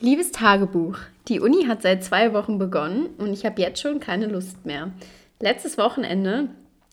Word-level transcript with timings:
Liebes 0.00 0.30
Tagebuch, 0.30 0.96
die 1.26 1.40
Uni 1.40 1.64
hat 1.66 1.82
seit 1.82 2.04
zwei 2.04 2.32
Wochen 2.32 2.56
begonnen 2.56 3.06
und 3.18 3.32
ich 3.32 3.44
habe 3.44 3.60
jetzt 3.60 3.80
schon 3.80 3.98
keine 3.98 4.26
Lust 4.26 4.64
mehr. 4.64 4.92
Letztes 5.40 5.76
Wochenende 5.76 6.50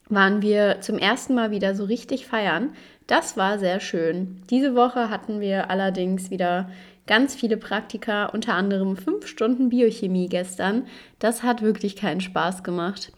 waren 0.10 0.42
wir 0.42 0.82
zum 0.82 0.98
ersten 0.98 1.36
Mal 1.36 1.52
wieder 1.52 1.76
so 1.76 1.84
richtig 1.84 2.26
feiern. 2.26 2.74
Das 3.06 3.38
war 3.38 3.60
sehr 3.60 3.80
schön. 3.80 4.42
Diese 4.50 4.74
Woche 4.74 5.12
hatten 5.12 5.40
wir 5.40 5.70
allerdings 5.70 6.32
wieder 6.32 6.68
ganz 7.06 7.36
viele 7.36 7.58
Praktika, 7.58 8.26
unter 8.26 8.56
anderem 8.56 8.98
fünf 8.98 9.28
Stunden 9.28 9.70
Biochemie 9.70 10.28
gestern. 10.28 10.88
Das 11.20 11.44
hat 11.44 11.62
wirklich 11.62 11.96
keinen 11.96 12.22
Spaß 12.22 12.64
gemacht. 12.64 13.12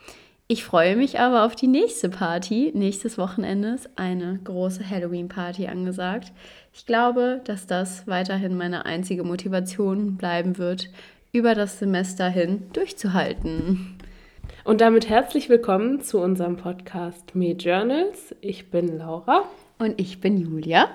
Ich 0.49 0.63
freue 0.63 0.95
mich 0.95 1.19
aber 1.19 1.43
auf 1.43 1.55
die 1.55 1.67
nächste 1.67 2.07
Party. 2.07 2.71
Nächstes 2.73 3.17
Wochenende 3.17 3.71
ist 3.71 3.89
eine 3.97 4.39
große 4.45 4.89
Halloween-Party 4.89 5.67
angesagt. 5.67 6.31
Ich 6.73 6.85
glaube, 6.85 7.41
dass 7.43 7.67
das 7.67 8.07
weiterhin 8.07 8.55
meine 8.55 8.85
einzige 8.85 9.25
Motivation 9.25 10.15
bleiben 10.15 10.57
wird, 10.57 10.89
über 11.33 11.53
das 11.53 11.79
Semester 11.79 12.29
hin 12.29 12.63
durchzuhalten. 12.71 13.97
Und 14.63 14.79
damit 14.79 15.09
herzlich 15.09 15.49
willkommen 15.49 15.99
zu 15.99 16.21
unserem 16.21 16.55
Podcast 16.55 17.35
Me 17.35 17.51
Journals. 17.51 18.33
Ich 18.39 18.71
bin 18.71 18.97
Laura. 18.97 19.43
Und 19.79 19.99
ich 19.99 20.21
bin 20.21 20.37
Julia. 20.37 20.87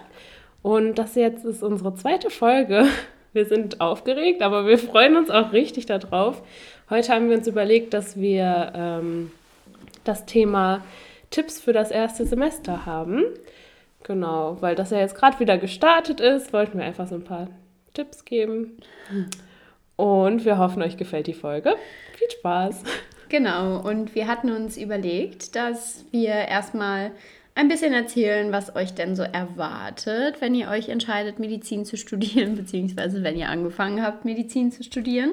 Und 0.62 0.94
das 0.94 1.14
jetzt 1.14 1.44
ist 1.44 1.62
unsere 1.62 1.94
zweite 1.94 2.30
Folge. 2.30 2.86
Wir 3.34 3.44
sind 3.44 3.82
aufgeregt, 3.82 4.40
aber 4.40 4.66
wir 4.66 4.78
freuen 4.78 5.14
uns 5.14 5.28
auch 5.28 5.52
richtig 5.52 5.84
darauf. 5.84 6.42
Heute 6.88 7.12
haben 7.12 7.28
wir 7.28 7.36
uns 7.36 7.46
überlegt, 7.46 7.92
dass 7.92 8.18
wir 8.18 8.72
ähm, 8.74 9.30
das 10.04 10.26
Thema 10.26 10.82
Tipps 11.30 11.60
für 11.60 11.72
das 11.72 11.90
erste 11.90 12.26
Semester 12.26 12.86
haben. 12.86 13.24
Genau, 14.04 14.56
weil 14.60 14.74
das 14.74 14.90
ja 14.90 14.98
jetzt 14.98 15.14
gerade 15.14 15.40
wieder 15.40 15.58
gestartet 15.58 16.20
ist, 16.20 16.52
wollten 16.52 16.78
wir 16.78 16.84
einfach 16.84 17.08
so 17.08 17.14
ein 17.14 17.24
paar 17.24 17.48
Tipps 17.94 18.24
geben. 18.24 18.78
Und 19.96 20.44
wir 20.44 20.58
hoffen, 20.58 20.82
euch 20.82 20.96
gefällt 20.96 21.26
die 21.26 21.34
Folge. 21.34 21.74
Viel 22.16 22.30
Spaß! 22.30 22.82
Genau, 23.28 23.80
und 23.80 24.14
wir 24.14 24.26
hatten 24.26 24.50
uns 24.50 24.76
überlegt, 24.76 25.56
dass 25.56 26.04
wir 26.10 26.32
erstmal 26.32 27.12
ein 27.54 27.68
bisschen 27.68 27.92
erzählen, 27.92 28.52
was 28.52 28.76
euch 28.76 28.94
denn 28.94 29.14
so 29.14 29.22
erwartet, 29.22 30.40
wenn 30.40 30.54
ihr 30.54 30.68
euch 30.68 30.88
entscheidet, 30.88 31.38
Medizin 31.38 31.84
zu 31.84 31.96
studieren, 31.96 32.56
beziehungsweise 32.56 33.22
wenn 33.22 33.36
ihr 33.36 33.48
angefangen 33.48 34.02
habt, 34.02 34.24
Medizin 34.24 34.70
zu 34.70 34.82
studieren. 34.82 35.32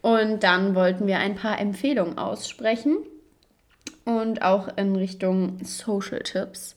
Und 0.00 0.42
dann 0.42 0.74
wollten 0.74 1.06
wir 1.06 1.18
ein 1.18 1.34
paar 1.34 1.60
Empfehlungen 1.60 2.18
aussprechen 2.18 2.96
und 4.04 4.42
auch 4.42 4.68
in 4.76 4.96
Richtung 4.96 5.58
Social 5.62 6.20
Tipps. 6.20 6.76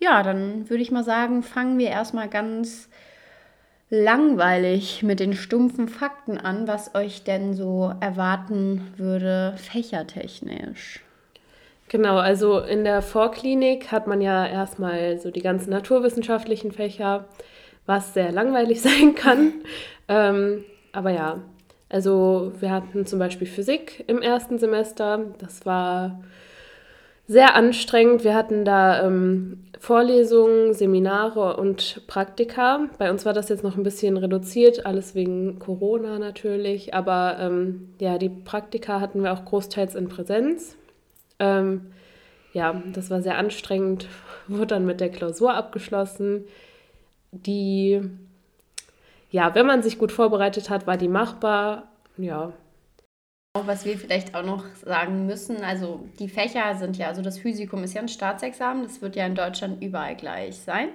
Ja, 0.00 0.22
dann 0.22 0.68
würde 0.68 0.82
ich 0.82 0.90
mal 0.90 1.04
sagen, 1.04 1.42
fangen 1.42 1.78
wir 1.78 1.88
erstmal 1.88 2.28
ganz 2.28 2.88
langweilig 3.90 5.02
mit 5.02 5.20
den 5.20 5.34
stumpfen 5.34 5.88
Fakten 5.88 6.38
an, 6.38 6.66
was 6.66 6.94
euch 6.94 7.22
denn 7.22 7.54
so 7.54 7.92
erwarten 8.00 8.92
würde, 8.96 9.54
fächertechnisch. 9.56 11.00
Genau, 11.88 12.16
also 12.16 12.58
in 12.60 12.84
der 12.84 13.02
Vorklinik 13.02 13.92
hat 13.92 14.06
man 14.06 14.20
ja 14.20 14.46
erstmal 14.46 15.18
so 15.18 15.30
die 15.30 15.42
ganzen 15.42 15.70
naturwissenschaftlichen 15.70 16.72
Fächer, 16.72 17.26
was 17.86 18.14
sehr 18.14 18.32
langweilig 18.32 18.80
sein 18.82 19.14
kann. 19.14 19.52
ähm, 20.08 20.64
aber 20.92 21.10
ja, 21.10 21.40
also 21.88 22.52
wir 22.58 22.70
hatten 22.70 23.06
zum 23.06 23.18
Beispiel 23.18 23.46
Physik 23.46 24.04
im 24.08 24.22
ersten 24.22 24.58
Semester. 24.58 25.26
Das 25.38 25.64
war 25.66 26.20
sehr 27.26 27.54
anstrengend. 27.54 28.24
Wir 28.24 28.34
hatten 28.34 28.64
da 28.64 29.06
ähm, 29.06 29.64
Vorlesungen, 29.78 30.74
Seminare 30.74 31.56
und 31.56 32.06
Praktika. 32.06 32.88
Bei 32.98 33.10
uns 33.10 33.24
war 33.24 33.32
das 33.32 33.48
jetzt 33.48 33.64
noch 33.64 33.76
ein 33.76 33.82
bisschen 33.82 34.16
reduziert, 34.16 34.86
alles 34.86 35.14
wegen 35.14 35.58
Corona 35.58 36.18
natürlich. 36.18 36.94
Aber 36.94 37.36
ähm, 37.40 37.94
ja, 37.98 38.18
die 38.18 38.28
Praktika 38.28 39.00
hatten 39.00 39.22
wir 39.22 39.32
auch 39.32 39.44
großteils 39.44 39.94
in 39.94 40.08
Präsenz. 40.08 40.76
Ähm, 41.38 41.92
ja, 42.52 42.82
das 42.92 43.10
war 43.10 43.22
sehr 43.22 43.38
anstrengend. 43.38 44.08
Wurde 44.48 44.68
dann 44.68 44.86
mit 44.86 45.00
der 45.00 45.10
Klausur 45.10 45.54
abgeschlossen. 45.54 46.44
Die, 47.32 48.00
ja, 49.30 49.54
wenn 49.54 49.66
man 49.66 49.82
sich 49.82 49.98
gut 49.98 50.12
vorbereitet 50.12 50.70
hat, 50.70 50.86
war 50.86 50.96
die 50.96 51.08
machbar. 51.08 51.88
Ja, 52.16 52.52
was 53.62 53.84
wir 53.84 53.96
vielleicht 53.96 54.34
auch 54.34 54.44
noch 54.44 54.64
sagen 54.84 55.26
müssen, 55.26 55.62
also 55.62 56.04
die 56.18 56.28
Fächer 56.28 56.74
sind 56.74 56.96
ja, 56.96 57.06
also 57.06 57.22
das 57.22 57.38
Physikum 57.38 57.84
ist 57.84 57.94
ja 57.94 58.02
ein 58.02 58.08
Staatsexamen, 58.08 58.82
das 58.82 59.00
wird 59.00 59.14
ja 59.14 59.26
in 59.26 59.36
Deutschland 59.36 59.80
überall 59.80 60.16
gleich 60.16 60.56
sein. 60.56 60.88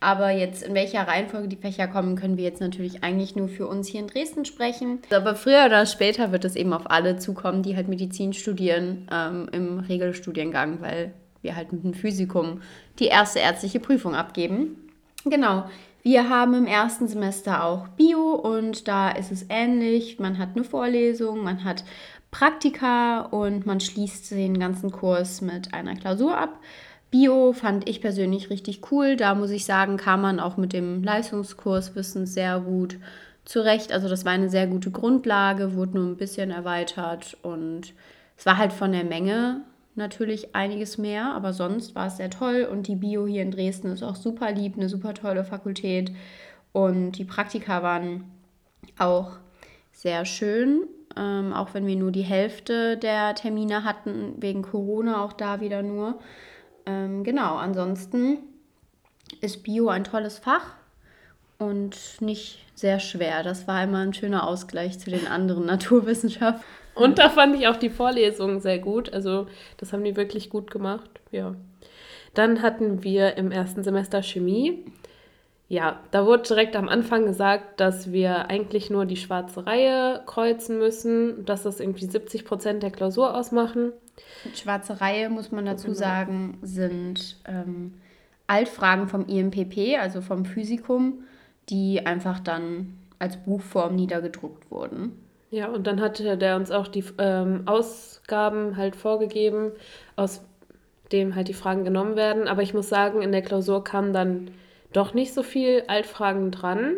Aber 0.00 0.30
jetzt 0.30 0.62
in 0.62 0.74
welcher 0.74 1.06
Reihenfolge 1.06 1.46
die 1.46 1.56
Fächer 1.56 1.86
kommen, 1.86 2.16
können 2.16 2.36
wir 2.36 2.42
jetzt 2.42 2.60
natürlich 2.60 3.04
eigentlich 3.04 3.36
nur 3.36 3.48
für 3.48 3.68
uns 3.68 3.86
hier 3.86 4.00
in 4.00 4.08
Dresden 4.08 4.44
sprechen. 4.44 4.98
Aber 5.14 5.36
früher 5.36 5.66
oder 5.66 5.86
später 5.86 6.32
wird 6.32 6.44
es 6.44 6.56
eben 6.56 6.72
auf 6.72 6.90
alle 6.90 7.16
zukommen, 7.18 7.62
die 7.62 7.76
halt 7.76 7.86
Medizin 7.86 8.32
studieren 8.32 9.06
ähm, 9.12 9.48
im 9.52 9.78
Regelstudiengang, 9.78 10.80
weil 10.80 11.12
wir 11.42 11.54
halt 11.54 11.72
mit 11.72 11.84
dem 11.84 11.94
Physikum 11.94 12.62
die 12.98 13.06
erste 13.06 13.38
ärztliche 13.38 13.78
Prüfung 13.78 14.16
abgeben. 14.16 14.88
Genau. 15.26 15.64
Wir 16.02 16.30
haben 16.30 16.54
im 16.54 16.66
ersten 16.66 17.08
Semester 17.08 17.64
auch 17.64 17.88
Bio 17.88 18.32
und 18.34 18.88
da 18.88 19.10
ist 19.10 19.30
es 19.30 19.46
ähnlich. 19.50 20.18
Man 20.18 20.38
hat 20.38 20.50
eine 20.54 20.64
Vorlesung, 20.64 21.42
man 21.42 21.64
hat 21.64 21.84
Praktika 22.30 23.20
und 23.20 23.66
man 23.66 23.80
schließt 23.80 24.30
den 24.30 24.58
ganzen 24.58 24.92
Kurs 24.92 25.42
mit 25.42 25.74
einer 25.74 25.96
Klausur 25.96 26.38
ab. 26.38 26.58
Bio 27.10 27.52
fand 27.52 27.88
ich 27.88 28.00
persönlich 28.00 28.50
richtig 28.50 28.90
cool. 28.90 29.16
Da 29.16 29.34
muss 29.34 29.50
ich 29.50 29.64
sagen, 29.64 29.96
kam 29.96 30.22
man 30.22 30.40
auch 30.40 30.56
mit 30.56 30.72
dem 30.72 31.02
Leistungskurswissen 31.02 32.26
sehr 32.26 32.60
gut 32.60 32.98
zurecht. 33.44 33.92
Also 33.92 34.08
das 34.08 34.24
war 34.24 34.32
eine 34.32 34.48
sehr 34.48 34.68
gute 34.68 34.90
Grundlage, 34.90 35.74
wurde 35.74 35.98
nur 35.98 36.06
ein 36.06 36.16
bisschen 36.16 36.50
erweitert 36.50 37.36
und 37.42 37.92
es 38.38 38.46
war 38.46 38.56
halt 38.56 38.72
von 38.72 38.92
der 38.92 39.04
Menge 39.04 39.62
natürlich 39.94 40.54
einiges 40.54 40.98
mehr, 40.98 41.34
aber 41.34 41.52
sonst 41.52 41.94
war 41.94 42.06
es 42.06 42.16
sehr 42.16 42.30
toll 42.30 42.68
und 42.70 42.86
die 42.86 42.96
Bio 42.96 43.26
hier 43.26 43.42
in 43.42 43.50
Dresden 43.50 43.92
ist 43.92 44.02
auch 44.02 44.16
super 44.16 44.52
lieb, 44.52 44.76
eine 44.76 44.88
super 44.88 45.14
tolle 45.14 45.44
Fakultät 45.44 46.12
und 46.72 47.12
die 47.12 47.24
Praktika 47.24 47.82
waren 47.82 48.24
auch 48.98 49.32
sehr 49.92 50.24
schön, 50.24 50.84
ähm, 51.16 51.52
auch 51.52 51.74
wenn 51.74 51.86
wir 51.86 51.96
nur 51.96 52.12
die 52.12 52.22
Hälfte 52.22 52.96
der 52.96 53.34
Termine 53.34 53.84
hatten, 53.84 54.34
wegen 54.38 54.62
Corona 54.62 55.24
auch 55.24 55.32
da 55.32 55.60
wieder 55.60 55.82
nur. 55.82 56.18
Ähm, 56.86 57.24
genau, 57.24 57.56
ansonsten 57.56 58.38
ist 59.40 59.62
Bio 59.62 59.88
ein 59.88 60.04
tolles 60.04 60.38
Fach 60.38 60.74
und 61.58 61.96
nicht 62.20 62.64
sehr 62.74 63.00
schwer. 63.00 63.42
Das 63.42 63.68
war 63.68 63.82
immer 63.84 63.98
ein 63.98 64.14
schöner 64.14 64.46
Ausgleich 64.46 64.98
zu 64.98 65.10
den 65.10 65.26
anderen 65.26 65.66
Naturwissenschaften. 65.66 66.64
Und 66.94 67.18
da 67.18 67.28
fand 67.28 67.56
ich 67.56 67.68
auch 67.68 67.76
die 67.76 67.90
Vorlesungen 67.90 68.60
sehr 68.60 68.78
gut. 68.78 69.12
Also 69.12 69.46
das 69.76 69.92
haben 69.92 70.04
die 70.04 70.16
wirklich 70.16 70.50
gut 70.50 70.70
gemacht. 70.70 71.20
Ja. 71.30 71.54
Dann 72.34 72.62
hatten 72.62 73.02
wir 73.02 73.36
im 73.36 73.50
ersten 73.50 73.82
Semester 73.82 74.22
Chemie. 74.22 74.84
Ja, 75.68 76.00
da 76.10 76.26
wurde 76.26 76.42
direkt 76.42 76.74
am 76.74 76.88
Anfang 76.88 77.26
gesagt, 77.26 77.78
dass 77.78 78.10
wir 78.10 78.50
eigentlich 78.50 78.90
nur 78.90 79.06
die 79.06 79.16
schwarze 79.16 79.66
Reihe 79.66 80.20
kreuzen 80.26 80.78
müssen, 80.78 81.44
dass 81.44 81.62
das 81.62 81.78
irgendwie 81.78 82.06
70 82.06 82.44
Prozent 82.44 82.82
der 82.82 82.90
Klausur 82.90 83.36
ausmachen. 83.36 83.92
Schwarze 84.54 85.00
Reihe, 85.00 85.30
muss 85.30 85.52
man 85.52 85.64
dazu 85.64 85.86
genau. 85.86 85.98
sagen, 85.98 86.58
sind 86.60 87.36
ähm, 87.46 87.94
Altfragen 88.48 89.06
vom 89.06 89.26
IMPP, 89.26 89.96
also 89.96 90.20
vom 90.22 90.44
Physikum, 90.44 91.22
die 91.68 92.04
einfach 92.04 92.40
dann 92.40 92.98
als 93.20 93.36
Buchform 93.36 93.94
niedergedruckt 93.94 94.72
wurden. 94.72 95.12
Ja, 95.50 95.66
und 95.68 95.86
dann 95.86 96.00
hatte 96.00 96.36
der 96.36 96.56
uns 96.56 96.70
auch 96.70 96.86
die 96.86 97.04
ähm, 97.18 97.62
Ausgaben 97.66 98.76
halt 98.76 98.94
vorgegeben, 98.94 99.72
aus 100.14 100.42
dem 101.10 101.34
halt 101.34 101.48
die 101.48 101.54
Fragen 101.54 101.84
genommen 101.84 102.14
werden. 102.14 102.46
Aber 102.46 102.62
ich 102.62 102.72
muss 102.72 102.88
sagen, 102.88 103.20
in 103.20 103.32
der 103.32 103.42
Klausur 103.42 103.82
kamen 103.82 104.12
dann 104.12 104.52
doch 104.92 105.12
nicht 105.12 105.34
so 105.34 105.42
viel 105.42 105.82
Altfragen 105.88 106.52
dran. 106.52 106.96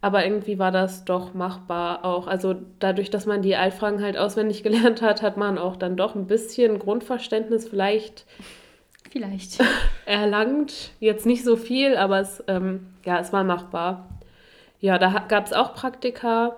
Aber 0.00 0.24
irgendwie 0.24 0.58
war 0.58 0.72
das 0.72 1.04
doch 1.04 1.32
machbar 1.34 2.04
auch. 2.04 2.26
Also 2.26 2.56
dadurch, 2.80 3.10
dass 3.10 3.24
man 3.24 3.42
die 3.42 3.56
Altfragen 3.56 4.02
halt 4.02 4.16
auswendig 4.16 4.62
gelernt 4.64 5.00
hat, 5.00 5.22
hat 5.22 5.36
man 5.36 5.56
auch 5.56 5.76
dann 5.76 5.96
doch 5.96 6.16
ein 6.16 6.26
bisschen 6.26 6.80
Grundverständnis 6.80 7.68
vielleicht, 7.68 8.26
vielleicht. 9.10 9.62
erlangt. 10.06 10.90
Jetzt 10.98 11.24
nicht 11.24 11.44
so 11.44 11.56
viel, 11.56 11.96
aber 11.96 12.18
es, 12.18 12.42
ähm, 12.48 12.88
ja, 13.04 13.20
es 13.20 13.32
war 13.32 13.44
machbar. 13.44 14.08
Ja, 14.80 14.98
da 14.98 15.24
gab 15.28 15.46
es 15.46 15.52
auch 15.52 15.72
Praktika. 15.72 16.56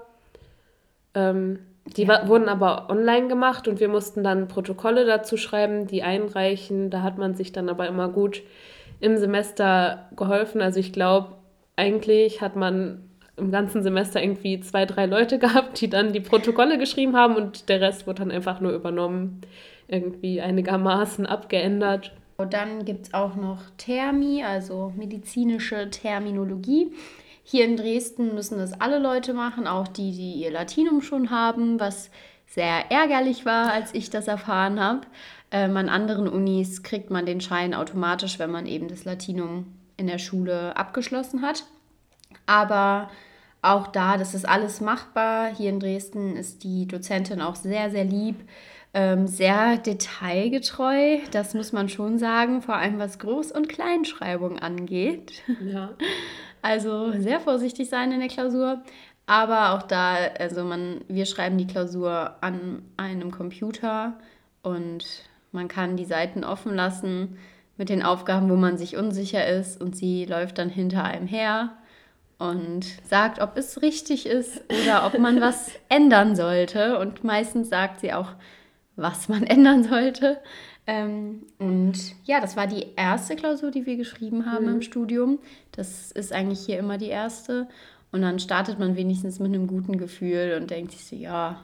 Ähm, 1.14 1.58
die 1.96 2.05
ja. 2.05 2.28
wurden 2.28 2.49
aber 2.49 2.90
online 2.90 3.28
gemacht 3.28 3.66
und 3.66 3.81
wir 3.81 3.88
mussten 3.88 4.22
dann 4.22 4.49
Protokolle 4.49 5.06
dazu 5.06 5.37
schreiben, 5.37 5.87
die 5.87 6.02
einreichen. 6.02 6.90
Da 6.90 7.02
hat 7.02 7.19
man 7.19 7.34
sich 7.34 7.52
dann 7.52 7.69
aber 7.69 7.87
immer 7.87 8.08
gut 8.08 8.43
im 9.00 9.16
Semester 9.16 10.08
geholfen. 10.16 10.60
Also 10.60 10.81
ich 10.81 10.93
glaube, 10.93 11.34
eigentlich 11.76 12.40
hat 12.40 12.56
man 12.56 13.08
im 13.37 13.50
ganzen 13.50 13.82
Semester 13.82 14.22
irgendwie 14.22 14.60
zwei, 14.60 14.84
drei 14.84 15.06
Leute 15.06 15.38
gehabt, 15.40 15.81
die 15.81 15.88
dann 15.88 16.12
die 16.12 16.20
Protokolle 16.20 16.78
geschrieben 16.78 17.16
haben 17.16 17.37
und 17.37 17.69
der 17.69 17.81
Rest 17.81 18.06
wurde 18.06 18.20
dann 18.20 18.31
einfach 18.31 18.61
nur 18.61 18.72
übernommen, 18.72 19.40
irgendwie 19.87 20.40
einigermaßen 20.40 21.25
abgeändert. 21.26 22.12
Und 22.37 22.52
dann 22.52 22.84
gibt 22.84 23.06
es 23.06 23.14
auch 23.14 23.34
noch 23.34 23.62
Thermi, 23.78 24.44
also 24.44 24.93
medizinische 24.96 25.90
Terminologie. 25.90 26.93
Hier 27.50 27.65
in 27.65 27.79
Dresden 27.79 28.35
müssen 28.35 28.59
das 28.59 28.79
alle 28.79 28.99
Leute 28.99 29.33
machen, 29.33 29.67
auch 29.67 29.89
die, 29.89 30.12
die 30.12 30.35
ihr 30.35 30.50
Latinum 30.50 31.00
schon 31.00 31.31
haben, 31.31 31.81
was 31.81 32.11
sehr 32.47 32.91
ärgerlich 32.91 33.47
war, 33.47 33.73
als 33.73 33.95
ich 33.95 34.11
das 34.11 34.29
erfahren 34.29 34.79
habe. 34.79 35.06
Ähm, 35.50 35.75
an 35.79 35.89
anderen 35.89 36.29
Unis 36.29 36.83
kriegt 36.83 37.09
man 37.09 37.25
den 37.25 37.41
Schein 37.41 37.73
automatisch, 37.73 38.39
wenn 38.39 38.50
man 38.50 38.67
eben 38.67 38.89
das 38.89 39.06
Latinum 39.06 39.65
in 39.97 40.09
der 40.09 40.19
Schule 40.19 40.77
abgeschlossen 40.77 41.41
hat. 41.41 41.65
Aber 42.45 43.09
auch 43.62 43.87
da, 43.87 44.19
das 44.19 44.35
ist 44.35 44.47
alles 44.47 44.83
machbar. 44.83 45.49
Hier 45.56 45.71
in 45.71 45.81
Dresden 45.81 46.37
ist 46.37 46.65
die 46.65 46.87
Dozentin 46.87 47.41
auch 47.41 47.56
sehr, 47.56 47.89
sehr 47.91 48.05
lieb, 48.05 48.37
ähm, 48.93 49.27
sehr 49.27 49.79
detailgetreu. 49.79 51.21
Das 51.31 51.55
muss 51.55 51.73
man 51.73 51.89
schon 51.89 52.19
sagen, 52.19 52.61
vor 52.61 52.77
allem 52.77 52.99
was 52.99 53.19
Groß- 53.19 53.55
und 53.55 53.71
Kleinschreibung 53.71 54.59
angeht. 54.59 55.43
Ja. 55.65 55.93
Also 56.62 57.12
sehr 57.12 57.40
vorsichtig 57.40 57.88
sein 57.88 58.12
in 58.12 58.20
der 58.20 58.28
Klausur. 58.28 58.82
Aber 59.26 59.75
auch 59.75 59.82
da, 59.82 60.16
also 60.38 60.64
man, 60.64 61.02
wir 61.08 61.26
schreiben 61.26 61.58
die 61.58 61.66
Klausur 61.66 62.37
an 62.40 62.82
einem 62.96 63.31
Computer 63.31 64.19
und 64.62 65.05
man 65.52 65.69
kann 65.69 65.96
die 65.96 66.06
Seiten 66.06 66.44
offen 66.44 66.75
lassen 66.75 67.38
mit 67.76 67.90
den 67.90 68.02
Aufgaben, 68.02 68.50
wo 68.50 68.56
man 68.56 68.78
sich 68.78 68.96
unsicher 68.96 69.46
ist 69.46 69.81
und 69.81 69.96
sie 69.96 70.25
läuft 70.25 70.58
dann 70.58 70.70
hinter 70.70 71.05
einem 71.05 71.26
her 71.26 71.75
und 72.38 72.87
sagt, 73.04 73.40
ob 73.40 73.56
es 73.56 73.82
richtig 73.82 74.26
ist 74.26 74.62
oder 74.82 75.06
ob 75.06 75.19
man 75.19 75.40
was 75.40 75.72
ändern 75.88 76.37
sollte. 76.37 76.99
Und 76.99 77.25
meistens 77.25 77.69
sagt 77.69 78.00
sie 78.00 78.12
auch, 78.12 78.32
was 78.96 79.28
man 79.28 79.44
ändern 79.44 79.84
sollte. 79.84 80.38
Ähm, 80.88 81.43
und 81.58 81.99
ja, 82.25 82.40
das 82.40 82.56
war 82.56 82.67
die 82.67 82.87
erste 82.96 83.37
Klausur, 83.37 83.70
die 83.70 83.85
wir 83.85 83.99
geschrieben 83.99 84.50
haben 84.50 84.64
mhm. 84.64 84.73
im 84.76 84.82
Studium. 84.82 85.38
Das 85.70 86.11
ist 86.11 86.32
eigentlich 86.32 86.61
hier 86.61 86.79
immer 86.79 86.96
die 86.96 87.08
erste. 87.08 87.69
Und 88.11 88.23
dann 88.23 88.38
startet 88.38 88.79
man 88.79 88.96
wenigstens 88.96 89.38
mit 89.38 89.52
einem 89.52 89.67
guten 89.67 89.99
Gefühl 89.99 90.56
und 90.58 90.70
denkt 90.70 90.93
sich 90.93 91.05
so, 91.05 91.14
ja, 91.14 91.62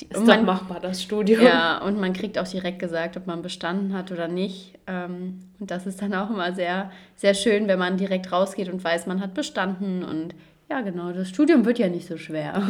die, 0.00 0.06
ist 0.06 0.24
man, 0.24 0.38
doch 0.38 0.46
machbar, 0.46 0.80
das 0.80 1.02
Studium. 1.02 1.42
Ja, 1.42 1.84
und 1.84 2.00
man 2.00 2.14
kriegt 2.14 2.38
auch 2.38 2.48
direkt 2.48 2.78
gesagt, 2.78 3.18
ob 3.18 3.26
man 3.26 3.42
bestanden 3.42 3.92
hat 3.92 4.10
oder 4.10 4.26
nicht. 4.26 4.78
Ähm, 4.86 5.40
und 5.60 5.70
das 5.70 5.86
ist 5.86 6.00
dann 6.00 6.14
auch 6.14 6.30
immer 6.30 6.54
sehr, 6.54 6.90
sehr 7.14 7.34
schön, 7.34 7.68
wenn 7.68 7.78
man 7.78 7.98
direkt 7.98 8.32
rausgeht 8.32 8.70
und 8.70 8.82
weiß, 8.82 9.06
man 9.06 9.20
hat 9.20 9.34
bestanden. 9.34 10.02
Und 10.02 10.34
ja, 10.70 10.80
genau, 10.80 11.12
das 11.12 11.28
Studium 11.28 11.66
wird 11.66 11.78
ja 11.78 11.90
nicht 11.90 12.08
so 12.08 12.16
schwer. 12.16 12.66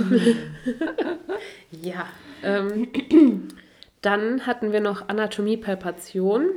ja. 1.70 2.06
Ähm, 2.44 2.88
dann 4.02 4.46
hatten 4.46 4.72
wir 4.72 4.80
noch 4.80 5.08
Anatomie-Palpation. 5.08 6.50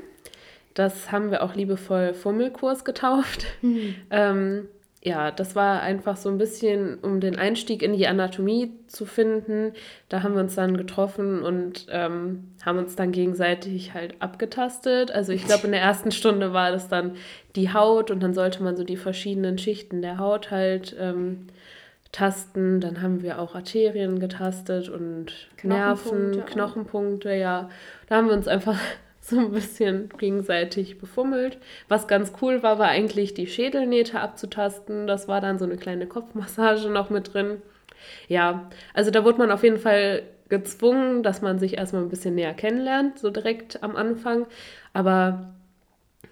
Das 0.73 1.11
haben 1.11 1.31
wir 1.31 1.41
auch 1.41 1.55
liebevoll 1.55 2.13
Fummelkurs 2.13 2.83
getauft. 2.83 3.45
Mhm. 3.61 3.95
Ähm, 4.11 4.67
ja, 5.05 5.29
das 5.29 5.55
war 5.55 5.83
einfach 5.83 6.17
so 6.17 6.29
ein 6.29 6.39
bisschen, 6.39 6.97
um 6.97 7.19
den 7.19 7.37
Einstieg 7.37 7.83
in 7.83 7.93
die 7.93 8.07
Anatomie 8.07 8.71
zu 8.87 9.05
finden. 9.05 9.73
Da 10.09 10.23
haben 10.23 10.33
wir 10.33 10.41
uns 10.41 10.55
dann 10.55 10.77
getroffen 10.77 11.43
und 11.43 11.85
ähm, 11.91 12.55
haben 12.65 12.79
uns 12.79 12.95
dann 12.95 13.11
gegenseitig 13.11 13.93
halt 13.93 14.19
abgetastet. 14.19 15.11
Also 15.11 15.31
ich 15.31 15.45
glaube, 15.45 15.67
in 15.67 15.73
der 15.73 15.81
ersten 15.81 16.11
Stunde 16.11 16.53
war 16.53 16.71
das 16.71 16.87
dann 16.87 17.17
die 17.55 17.71
Haut 17.71 18.09
und 18.09 18.23
dann 18.23 18.33
sollte 18.33 18.63
man 18.63 18.75
so 18.75 18.83
die 18.83 18.97
verschiedenen 18.97 19.59
Schichten 19.59 20.01
der 20.01 20.17
Haut 20.17 20.49
halt 20.49 20.95
ähm, 20.99 21.49
tasten. 22.15 22.79
Dann 22.79 23.01
haben 23.01 23.21
wir 23.21 23.39
auch 23.39 23.55
Arterien 23.55 24.19
getastet 24.19 24.89
und 24.89 25.33
Nerven, 25.63 26.45
Knochenpunkte, 26.45 27.33
ja. 27.33 27.69
Da 28.07 28.15
haben 28.15 28.27
wir 28.27 28.33
uns 28.33 28.47
einfach 28.47 28.79
so 29.21 29.39
ein 29.39 29.51
bisschen 29.51 30.09
gegenseitig 30.17 30.97
befummelt. 30.97 31.57
Was 31.87 32.07
ganz 32.07 32.31
cool 32.41 32.63
war, 32.63 32.79
war 32.79 32.87
eigentlich 32.87 33.33
die 33.33 33.47
Schädelnähte 33.47 34.19
abzutasten. 34.19 35.07
Das 35.07 35.27
war 35.27 35.41
dann 35.41 35.59
so 35.59 35.65
eine 35.65 35.77
kleine 35.77 36.07
Kopfmassage 36.07 36.89
noch 36.89 37.09
mit 37.09 37.33
drin. 37.33 37.61
Ja, 38.27 38.69
also 38.93 39.11
da 39.11 39.23
wurde 39.25 39.39
man 39.39 39.51
auf 39.51 39.63
jeden 39.63 39.79
Fall 39.79 40.23
gezwungen, 40.47 41.23
dass 41.23 41.41
man 41.41 41.59
sich 41.59 41.77
erstmal 41.77 42.03
ein 42.03 42.09
bisschen 42.09 42.35
näher 42.35 42.53
kennenlernt, 42.53 43.19
so 43.19 43.31
direkt 43.31 43.83
am 43.83 43.95
Anfang. 43.95 44.45
Aber 44.93 45.53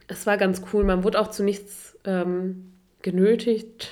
es 0.07 0.27
war 0.27 0.38
ganz 0.38 0.62
cool. 0.71 0.83
Man 0.83 1.03
wurde 1.03 1.19
auch 1.19 1.29
zu 1.29 1.44
nichts 1.44 1.97
ähm, 2.06 2.74
genötigt. 3.01 3.89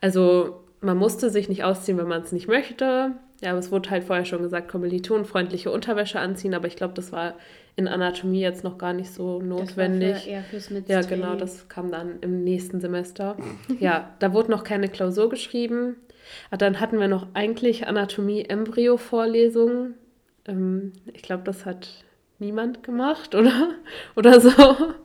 Also 0.00 0.63
man 0.84 0.98
musste 0.98 1.30
sich 1.30 1.48
nicht 1.48 1.64
ausziehen, 1.64 1.98
wenn 1.98 2.08
man 2.08 2.22
es 2.22 2.32
nicht 2.32 2.48
möchte. 2.48 3.12
Ja, 3.40 3.50
aber 3.50 3.58
es 3.58 3.72
wurde 3.72 3.90
halt 3.90 4.04
vorher 4.04 4.24
schon 4.24 4.42
gesagt, 4.42 4.68
kommilitonenfreundliche 4.68 5.70
Unterwäsche 5.70 6.18
anziehen, 6.20 6.54
aber 6.54 6.66
ich 6.66 6.76
glaube, 6.76 6.94
das 6.94 7.12
war 7.12 7.34
in 7.76 7.88
Anatomie 7.88 8.40
jetzt 8.40 8.64
noch 8.64 8.78
gar 8.78 8.92
nicht 8.92 9.12
so 9.12 9.42
notwendig. 9.42 10.12
Das 10.12 10.18
war 10.18 10.24
für, 10.24 10.30
eher 10.30 10.44
fürs 10.44 10.70
Ja, 10.86 11.00
genau, 11.02 11.34
das 11.34 11.68
kam 11.68 11.90
dann 11.90 12.20
im 12.20 12.44
nächsten 12.44 12.80
Semester. 12.80 13.36
ja, 13.80 14.14
da 14.20 14.32
wurde 14.32 14.50
noch 14.50 14.64
keine 14.64 14.88
Klausur 14.88 15.28
geschrieben. 15.28 15.96
Aber 16.48 16.58
dann 16.58 16.80
hatten 16.80 16.98
wir 16.98 17.08
noch 17.08 17.26
eigentlich 17.34 17.86
Anatomie-Embryo-Vorlesungen. 17.86 19.94
Ähm, 20.46 20.92
ich 21.12 21.22
glaube, 21.22 21.42
das 21.44 21.66
hat 21.66 21.88
niemand 22.38 22.82
gemacht, 22.82 23.34
oder? 23.34 23.70
Oder 24.16 24.40
so. 24.40 24.50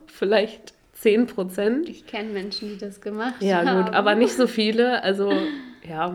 Vielleicht 0.06 0.72
10 0.94 1.26
Prozent. 1.26 1.88
Ich 1.88 2.06
kenne 2.06 2.30
Menschen, 2.30 2.70
die 2.70 2.78
das 2.78 3.00
gemacht 3.00 3.40
ja, 3.40 3.58
haben. 3.58 3.66
Ja, 3.66 3.82
gut, 3.82 3.94
aber 3.94 4.14
nicht 4.14 4.34
so 4.34 4.46
viele. 4.46 5.02
Also, 5.02 5.32
ja. 5.88 6.14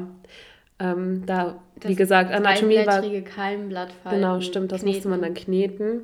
Ähm, 0.78 1.26
da, 1.26 1.56
das 1.80 1.90
wie 1.90 1.96
gesagt, 1.96 2.32
Anatomie 2.32 2.86
war. 2.86 3.02
Keimblattfalten. 3.02 4.20
Genau, 4.20 4.42
stimmt, 4.42 4.72
das 4.72 4.82
kneten. 4.82 4.96
musste 4.96 5.10
man 5.10 5.22
dann 5.22 5.34
kneten. 5.34 6.02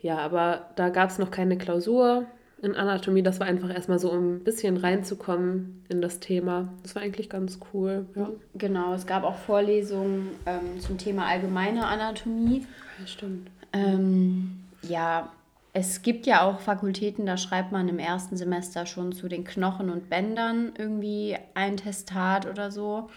Ja, 0.00 0.18
aber 0.18 0.70
da 0.76 0.88
gab 0.88 1.10
es 1.10 1.18
noch 1.18 1.30
keine 1.30 1.58
Klausur 1.58 2.24
in 2.62 2.74
Anatomie. 2.74 3.22
Das 3.22 3.38
war 3.38 3.46
einfach 3.46 3.72
erstmal 3.72 3.98
so, 3.98 4.10
um 4.10 4.36
ein 4.36 4.44
bisschen 4.44 4.76
reinzukommen 4.76 5.84
in 5.88 6.00
das 6.00 6.20
Thema. 6.20 6.68
Das 6.82 6.94
war 6.94 7.02
eigentlich 7.02 7.30
ganz 7.30 7.58
cool. 7.72 8.06
Ja. 8.16 8.30
Genau, 8.54 8.94
es 8.94 9.06
gab 9.06 9.24
auch 9.24 9.36
Vorlesungen 9.36 10.30
ähm, 10.46 10.80
zum 10.80 10.98
Thema 10.98 11.26
allgemeine 11.26 11.86
Anatomie. 11.86 12.66
Ja, 12.98 13.06
stimmt. 13.06 13.50
Ähm, 13.72 14.64
ja, 14.82 15.30
es 15.72 16.02
gibt 16.02 16.26
ja 16.26 16.42
auch 16.42 16.60
Fakultäten, 16.60 17.26
da 17.26 17.36
schreibt 17.36 17.70
man 17.70 17.88
im 17.88 17.98
ersten 17.98 18.36
Semester 18.36 18.86
schon 18.86 19.12
zu 19.12 19.28
den 19.28 19.44
Knochen 19.44 19.90
und 19.90 20.10
Bändern 20.10 20.72
irgendwie 20.76 21.36
ein 21.54 21.76
Testat 21.76 22.46
oder 22.46 22.72
so, 22.72 23.08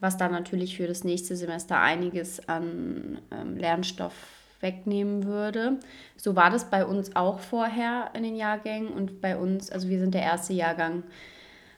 was 0.00 0.16
dann 0.16 0.32
natürlich 0.32 0.76
für 0.76 0.88
das 0.88 1.04
nächste 1.04 1.36
Semester 1.36 1.78
einiges 1.80 2.48
an 2.48 3.18
ähm, 3.30 3.56
Lernstoff 3.56 4.14
wegnehmen 4.60 5.24
würde. 5.24 5.78
So 6.16 6.36
war 6.36 6.50
das 6.50 6.68
bei 6.68 6.84
uns 6.84 7.14
auch 7.14 7.38
vorher 7.38 8.10
in 8.14 8.24
den 8.24 8.36
Jahrgängen 8.36 8.88
und 8.88 9.20
bei 9.20 9.36
uns, 9.36 9.70
also 9.70 9.88
wir 9.88 10.00
sind 10.00 10.12
der 10.14 10.22
erste 10.22 10.52
Jahrgang, 10.52 11.04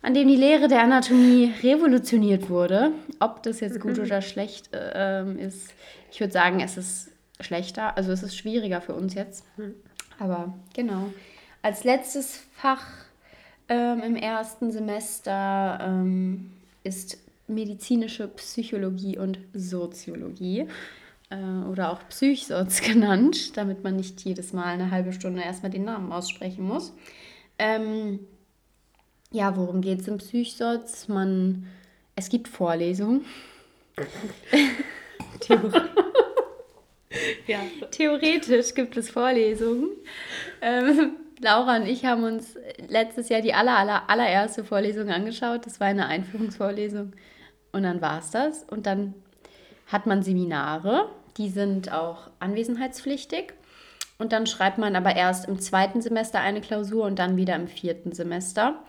an 0.01 0.15
dem 0.15 0.29
die 0.29 0.37
Lehre 0.37 0.67
der 0.67 0.83
Anatomie 0.83 1.53
revolutioniert 1.63 2.49
wurde. 2.49 2.93
Ob 3.21 3.43
das 3.43 3.61
jetzt 3.61 3.81
gut 3.81 3.99
mhm. 3.99 4.05
oder 4.05 4.23
schlecht 4.23 4.71
äh, 4.75 5.31
ist, 5.35 5.75
ich 6.11 6.21
würde 6.21 6.33
sagen, 6.33 6.61
es 6.61 6.77
ist 6.77 7.11
schlechter, 7.41 7.97
also 7.97 8.13
es 8.13 8.23
ist 8.23 8.37
schwieriger 8.37 8.81
für 8.81 8.95
uns 8.95 9.15
jetzt. 9.15 9.45
Aber 10.23 10.55
genau. 10.73 11.13
Als 11.63 11.83
letztes 11.83 12.45
Fach 12.55 12.87
ähm, 13.69 14.01
im 14.03 14.15
ersten 14.15 14.71
Semester 14.71 15.81
ähm, 15.83 16.53
ist 16.85 17.19
medizinische 17.49 18.29
Psychologie 18.29 19.19
und 19.19 19.41
Soziologie 19.53 20.69
äh, 21.31 21.65
oder 21.69 21.91
auch 21.91 22.09
Psychsoz 22.09 22.81
genannt, 22.83 23.57
damit 23.57 23.83
man 23.83 23.97
nicht 23.97 24.21
jedes 24.21 24.53
Mal 24.53 24.67
eine 24.67 24.93
halbe 24.93 25.13
Stunde 25.13 25.43
erstmal 25.43 25.73
den 25.73 25.85
Namen 25.85 26.13
aussprechen 26.13 26.65
muss. 26.65 26.93
Ähm, 27.59 28.21
ja, 29.33 29.57
worum 29.57 29.81
geht 29.81 30.03
es 30.03 30.09
im 30.09 30.19
Psychsoz? 30.19 31.09
Man, 31.09 31.67
es 32.15 32.29
gibt 32.29 32.47
Vorlesungen. 32.47 33.25
ja. 37.47 37.61
Theoretisch 37.91 38.75
gibt 38.75 38.97
es 38.97 39.11
Vorlesungen. 39.11 39.89
Ähm, 40.61 41.17
Laura 41.41 41.77
und 41.77 41.87
ich 41.87 42.05
haben 42.05 42.25
uns 42.25 42.57
letztes 42.89 43.29
Jahr 43.29 43.41
die 43.41 43.55
aller, 43.55 43.77
aller, 43.77 44.09
allererste 44.09 44.65
Vorlesung 44.65 45.11
angeschaut. 45.11 45.67
Das 45.67 45.81
war 45.81 45.89
eine 45.89 46.07
Einführungsvorlesung. 46.07 47.13
Und 47.73 47.83
dann 47.83 48.01
war 48.01 48.21
es 48.21 48.31
das. 48.31 48.65
Und 48.65 48.87
dann 48.87 49.15
hat 49.87 50.07
man 50.07 50.23
Seminare 50.23 51.09
die 51.37 51.49
sind 51.49 51.93
auch 51.93 52.31
anwesenheitspflichtig. 52.39 53.55
Und 54.19 54.33
dann 54.33 54.47
schreibt 54.47 54.79
man 54.79 54.95
aber 54.95 55.17
erst 55.17 55.49
im 55.49 55.59
zweiten 55.59 56.01
Semester 56.01 56.41
eine 56.41 56.61
Klausur 56.61 57.05
und 57.05 57.19
dann 57.19 57.37
wieder 57.37 57.57
im 57.57 57.67
vierten 57.67 58.13
Semester. 58.13 58.83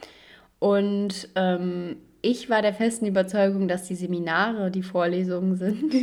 Und 0.59 1.29
ähm, 1.35 1.97
ich 2.21 2.49
war 2.49 2.61
der 2.61 2.73
festen 2.73 3.07
Überzeugung, 3.07 3.67
dass 3.67 3.83
die 3.83 3.95
Seminare 3.95 4.69
die 4.69 4.83
Vorlesungen 4.83 5.55
sind, 5.55 5.93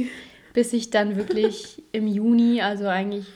bis 0.53 0.73
ich 0.73 0.91
dann 0.91 1.17
wirklich 1.17 1.83
im 1.93 2.07
Juni, 2.07 2.61
also 2.61 2.87
eigentlich 2.87 3.27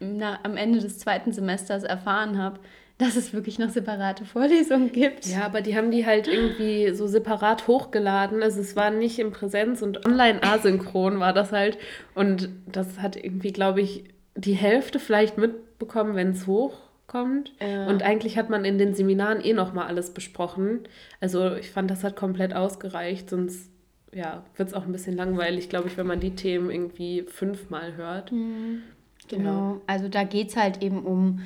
na, 0.00 0.38
am 0.42 0.56
Ende 0.56 0.80
des 0.80 0.98
zweiten 0.98 1.32
Semesters 1.32 1.84
erfahren 1.84 2.38
habe, 2.38 2.60
dass 2.98 3.16
es 3.16 3.32
wirklich 3.32 3.58
noch 3.58 3.70
separate 3.70 4.24
Vorlesungen 4.24 4.92
gibt. 4.92 5.26
Ja, 5.26 5.44
aber 5.44 5.60
die 5.60 5.76
haben 5.76 5.90
die 5.90 6.06
halt 6.06 6.28
irgendwie 6.28 6.94
so 6.94 7.06
separat 7.06 7.66
hochgeladen. 7.66 8.42
Also 8.42 8.60
es 8.60 8.76
war 8.76 8.90
nicht 8.90 9.18
in 9.18 9.32
Präsenz 9.32 9.82
und 9.82 10.06
online 10.06 10.42
asynchron 10.42 11.18
war 11.18 11.32
das 11.32 11.50
halt. 11.50 11.76
Und 12.14 12.48
das 12.66 13.00
hat 13.00 13.16
irgendwie, 13.16 13.52
glaube 13.52 13.80
ich, 13.80 14.04
die 14.36 14.54
Hälfte 14.54 15.00
vielleicht 15.00 15.38
mitbekommen, 15.38 16.14
wenn 16.14 16.30
es 16.30 16.46
hoch 16.46 16.78
kommt. 17.06 17.52
Ja. 17.60 17.86
Und 17.86 18.02
eigentlich 18.02 18.38
hat 18.38 18.48
man 18.48 18.64
in 18.64 18.78
den 18.78 18.94
Seminaren 18.94 19.40
eh 19.44 19.52
nochmal 19.52 19.88
alles 19.88 20.14
besprochen. 20.14 20.80
Also 21.20 21.54
ich 21.54 21.70
fand, 21.70 21.90
das 21.90 22.04
hat 22.04 22.14
komplett 22.14 22.54
ausgereicht, 22.54 23.28
sonst 23.28 23.70
ja, 24.14 24.44
wird 24.56 24.68
es 24.68 24.74
auch 24.74 24.84
ein 24.84 24.92
bisschen 24.92 25.16
langweilig, 25.16 25.68
glaube 25.68 25.88
ich, 25.88 25.96
wenn 25.96 26.06
man 26.06 26.20
die 26.20 26.34
Themen 26.34 26.70
irgendwie 26.70 27.22
fünfmal 27.22 27.96
hört. 27.96 28.32
Mhm. 28.32 28.82
Genau. 29.28 29.42
genau. 29.42 29.80
Also 29.86 30.08
da 30.08 30.24
geht 30.24 30.50
es 30.50 30.56
halt 30.56 30.82
eben 30.82 31.04
um 31.04 31.40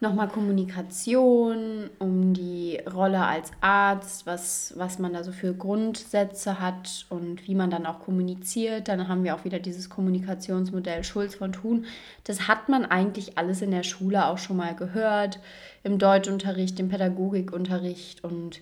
nochmal 0.00 0.28
Kommunikation, 0.28 1.88
um 1.98 2.34
die 2.34 2.78
Rolle 2.92 3.24
als 3.24 3.50
Arzt, 3.62 4.26
was, 4.26 4.74
was 4.76 4.98
man 4.98 5.14
da 5.14 5.24
so 5.24 5.32
für 5.32 5.54
Grundsätze 5.54 6.60
hat 6.60 7.06
und 7.08 7.48
wie 7.48 7.54
man 7.54 7.70
dann 7.70 7.86
auch 7.86 8.00
kommuniziert. 8.00 8.88
Dann 8.88 9.08
haben 9.08 9.24
wir 9.24 9.34
auch 9.34 9.44
wieder 9.44 9.58
dieses 9.58 9.88
Kommunikationsmodell 9.88 11.02
Schulz 11.02 11.34
von 11.34 11.52
Thun. 11.52 11.86
Das 12.24 12.46
hat 12.46 12.68
man 12.68 12.84
eigentlich 12.84 13.38
alles 13.38 13.62
in 13.62 13.70
der 13.70 13.84
Schule 13.84 14.26
auch 14.26 14.38
schon 14.38 14.58
mal 14.58 14.74
gehört, 14.74 15.40
im 15.82 15.98
Deutschunterricht, 15.98 16.78
im 16.78 16.90
Pädagogikunterricht 16.90 18.22
und 18.22 18.60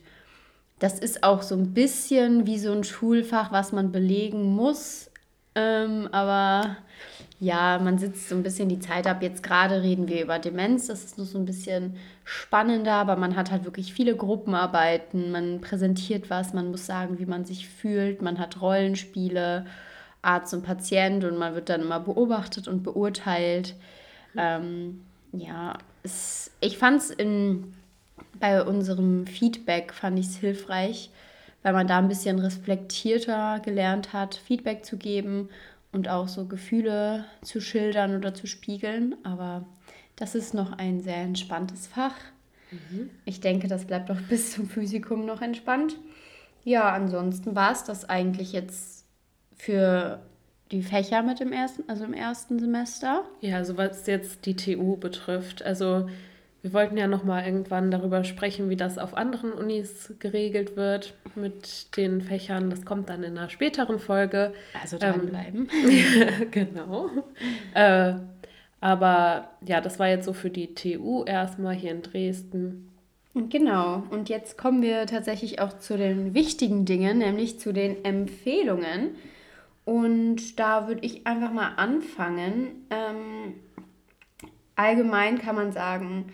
das 0.79 0.99
ist 0.99 1.23
auch 1.23 1.43
so 1.43 1.55
ein 1.55 1.73
bisschen 1.73 2.47
wie 2.47 2.59
so 2.59 2.73
ein 2.73 2.85
Schulfach, 2.85 3.53
was 3.53 3.73
man 3.73 3.93
belegen 3.93 4.55
muss. 4.55 5.11
Ähm, 5.55 6.09
aber 6.11 6.77
ja, 7.39 7.79
man 7.79 7.99
sitzt 7.99 8.29
so 8.29 8.35
ein 8.35 8.43
bisschen 8.43 8.69
die 8.69 8.81
Zeit 8.81 9.07
ab. 9.07 9.23
Jetzt 9.23 9.43
gerade 9.43 9.83
reden 9.83 10.09
wir 10.09 10.23
über 10.23 10.39
Demenz. 10.39 10.87
Das 10.89 11.05
ist 11.05 11.19
nur 11.19 11.27
so 11.27 11.39
ein 11.39 11.45
bisschen 11.45 11.97
spannender, 12.25 12.95
aber 12.95 13.17
man 13.17 13.37
hat 13.37 13.51
halt 13.51 13.65
wirklich 13.65 13.93
viele 13.93 14.17
Gruppenarbeiten. 14.17 15.31
Man 15.31 15.61
präsentiert 15.61 16.31
was, 16.31 16.55
man 16.55 16.71
muss 16.71 16.87
sagen, 16.87 17.19
wie 17.19 17.27
man 17.27 17.45
sich 17.45 17.69
fühlt. 17.69 18.23
Man 18.23 18.39
hat 18.39 18.61
Rollenspiele, 18.61 19.67
Arzt 20.23 20.55
und 20.55 20.63
Patient 20.63 21.25
und 21.25 21.39
man 21.39 21.55
wird 21.55 21.69
dann 21.69 21.83
immer 21.83 22.01
beobachtet 22.01 22.67
und 22.67 22.83
beurteilt. 22.83 23.75
Ähm, 24.37 25.03
ja, 25.33 25.79
es, 26.03 26.51
ich 26.61 26.79
fand 26.79 27.01
es 27.01 27.11
in 27.11 27.75
bei 28.39 28.63
unserem 28.63 29.27
Feedback 29.27 29.93
fand 29.93 30.19
ich 30.19 30.27
es 30.27 30.37
hilfreich, 30.37 31.11
weil 31.63 31.73
man 31.73 31.87
da 31.87 31.99
ein 31.99 32.09
bisschen 32.09 32.39
reflektierter 32.39 33.61
gelernt 33.61 34.13
hat, 34.13 34.35
Feedback 34.35 34.85
zu 34.85 34.97
geben 34.97 35.49
und 35.93 36.09
auch 36.09 36.29
so 36.29 36.47
Gefühle 36.47 37.25
zu 37.43 37.61
schildern 37.61 38.17
oder 38.17 38.35
zu 38.35 38.47
spiegeln. 38.47 39.17
Aber 39.25 39.65
das 40.17 40.35
ist 40.35 40.55
noch 40.55 40.73
ein 40.79 41.01
sehr 41.01 41.17
entspanntes 41.17 41.87
Fach. 41.87 42.17
Mhm. 42.71 43.11
Ich 43.25 43.41
denke, 43.41 43.69
das 43.69 43.87
bleibt 43.87 44.11
auch 44.11 44.21
bis 44.29 44.53
zum 44.53 44.69
Physikum 44.69 45.25
noch 45.25 45.41
entspannt. 45.41 45.97
Ja, 46.65 46.93
ansonsten 46.93 47.55
war 47.55 47.73
es 47.73 47.85
das 47.85 48.09
eigentlich 48.09 48.53
jetzt 48.53 49.05
für 49.57 50.21
die 50.73 50.83
Fächer 50.83 51.23
mit 51.23 51.41
dem 51.41 51.53
ersten, 51.53 51.85
also 51.89 52.05
im 52.05 52.15
ersten 52.15 52.59
Semester. 52.59 53.25
Ja, 53.41 53.57
also 53.57 53.77
was 53.77 54.07
jetzt 54.07 54.47
die 54.47 54.57
TU 54.57 54.97
betrifft. 54.97 55.63
Also 55.63 56.09
wir 56.65 56.73
wollten 56.73 56.97
ja 56.97 57.07
noch 57.07 57.25
mal 57.25 57.45
irgendwann 57.45 57.91
darüber 57.91 58.25
sprechen, 58.25 58.71
wie 58.71 58.77
das 58.77 58.97
auf 58.97 59.15
anderen 59.15 59.53
Unis 59.53 60.15
geregelt 60.19 60.77
wird 60.79 61.13
mit 61.35 61.95
den 61.99 62.23
Fächern. 62.23 62.71
Das 62.71 62.87
kommt 62.87 63.11
dann 63.11 63.23
in 63.23 63.37
einer 63.37 63.51
späteren 63.51 63.99
Folge. 63.99 64.55
Also 64.81 64.97
dranbleiben. 64.97 65.69
Ähm, 65.87 66.47
genau. 66.51 67.11
äh, 67.75 68.15
aber 68.81 69.51
ja, 69.61 69.83
das 69.83 69.99
war 69.99 70.09
jetzt 70.09 70.25
so 70.25 70.33
für 70.33 70.49
die 70.49 70.75
TU 70.75 71.25
erstmal 71.25 71.75
hier 71.75 71.91
in 71.91 72.01
Dresden. 72.01 72.91
Genau. 73.35 74.05
Und 74.09 74.31
jetzt 74.31 74.57
kommen 74.57 74.81
wir 74.81 75.05
tatsächlich 75.05 75.61
auch 75.61 75.79
zu 75.79 75.99
den 75.99 76.33
wichtigen 76.33 76.87
Dingen, 76.87 77.19
nämlich 77.19 77.61
zu 77.61 77.75
den 77.75 78.07
Empfehlungen. 78.07 79.17
Und 79.85 80.59
da 80.59 80.89
würde 80.89 81.05
ich 81.05 81.27
einfach 81.27 81.53
mal 81.53 81.75
anfangen. 81.77 82.87
Ähm, 82.89 83.55
allgemein 84.77 85.37
kann 85.39 85.57
man 85.57 85.73
sagen, 85.73 86.33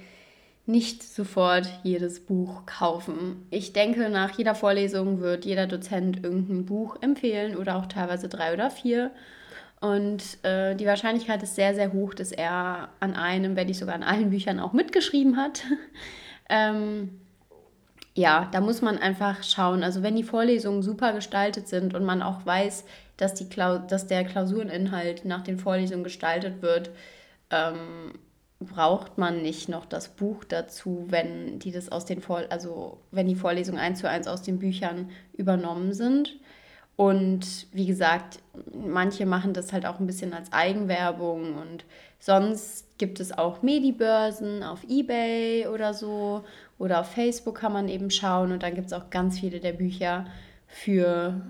nicht 0.71 1.03
sofort 1.03 1.69
jedes 1.83 2.21
Buch 2.21 2.67
kaufen. 2.67 3.47
Ich 3.51 3.73
denke, 3.73 4.09
nach 4.09 4.37
jeder 4.37 4.55
Vorlesung 4.55 5.21
wird 5.21 5.45
jeder 5.45 5.67
Dozent 5.67 6.23
irgendein 6.23 6.67
Buch 6.67 6.97
empfehlen 7.01 7.57
oder 7.57 7.77
auch 7.77 7.87
teilweise 7.87 8.29
drei 8.29 8.53
oder 8.53 8.71
vier. 8.71 9.11
Und 9.81 10.23
äh, 10.45 10.75
die 10.77 10.87
Wahrscheinlichkeit 10.87 11.43
ist 11.43 11.55
sehr, 11.55 11.75
sehr 11.75 11.93
hoch, 11.93 12.15
dass 12.15 12.33
er 12.33 12.91
an 13.01 13.15
einem, 13.15 13.57
wenn 13.57 13.67
nicht 13.67 13.79
sogar 13.79 13.95
an 13.95 14.03
allen 14.03 14.31
Büchern 14.31 14.61
auch 14.61 14.73
mitgeschrieben 14.73 15.37
hat. 15.37 15.63
ähm, 16.51 17.21
ja, 18.15 18.49
da 18.53 18.61
muss 18.61 18.83
man 18.83 18.99
einfach 18.99 19.43
schauen. 19.43 19.83
Also 19.83 20.03
wenn 20.03 20.17
die 20.17 20.23
Vorlesungen 20.23 20.83
super 20.83 21.13
gestaltet 21.13 21.69
sind 21.69 21.95
und 21.95 22.05
man 22.05 22.23
auch 22.23 22.45
weiß, 22.45 22.85
dass, 23.17 23.35
die 23.35 23.49
dass 23.49 24.07
der 24.07 24.25
Klausureninhalt 24.25 25.25
nach 25.25 25.43
den 25.43 25.59
Vorlesungen 25.59 26.05
gestaltet 26.05 26.61
wird, 26.63 26.91
ähm, 27.51 28.13
braucht 28.61 29.17
man 29.17 29.41
nicht 29.41 29.69
noch 29.69 29.87
das 29.87 30.09
Buch 30.09 30.45
dazu, 30.45 31.07
wenn 31.09 31.59
die 31.59 31.73
das 31.73 31.91
aus 31.91 32.05
den 32.05 32.21
Vor 32.21 32.43
also 32.51 32.99
wenn 33.11 33.27
die 33.27 33.35
Vorlesungen 33.35 33.81
eins 33.81 34.01
zu 34.01 34.09
eins 34.09 34.29
aus 34.29 34.43
den 34.43 34.59
Büchern 34.59 35.11
übernommen 35.33 35.95
sind. 35.95 36.39
Und 36.97 37.67
wie 37.73 37.87
gesagt, 37.87 38.41
manche 38.75 39.25
machen 39.25 39.55
das 39.55 39.73
halt 39.73 39.87
auch 39.87 40.01
ein 40.01 40.07
bisschen 40.07 40.35
als 40.35 40.53
Eigenwerbung 40.53 41.57
und 41.57 41.87
sonst 42.19 42.99
gibt 42.99 43.21
es 43.21 43.33
auch 43.33 43.63
Medibörsen 43.63 44.63
auf 44.63 44.85
Ebay 44.87 45.67
oder 45.67 45.95
so 45.95 46.45
oder 46.79 47.01
auf 47.01 47.11
Facebook 47.11 47.55
kann 47.55 47.73
man 47.73 47.89
eben 47.89 48.11
schauen 48.11 48.53
und 48.53 48.63
dann 48.63 48.75
gibt 48.75 48.89
es 48.89 48.93
auch 48.93 49.09
ganz 49.09 49.41
viele 49.41 49.61
der 49.61 49.73
Bücher 49.73 50.27
für 50.67 51.41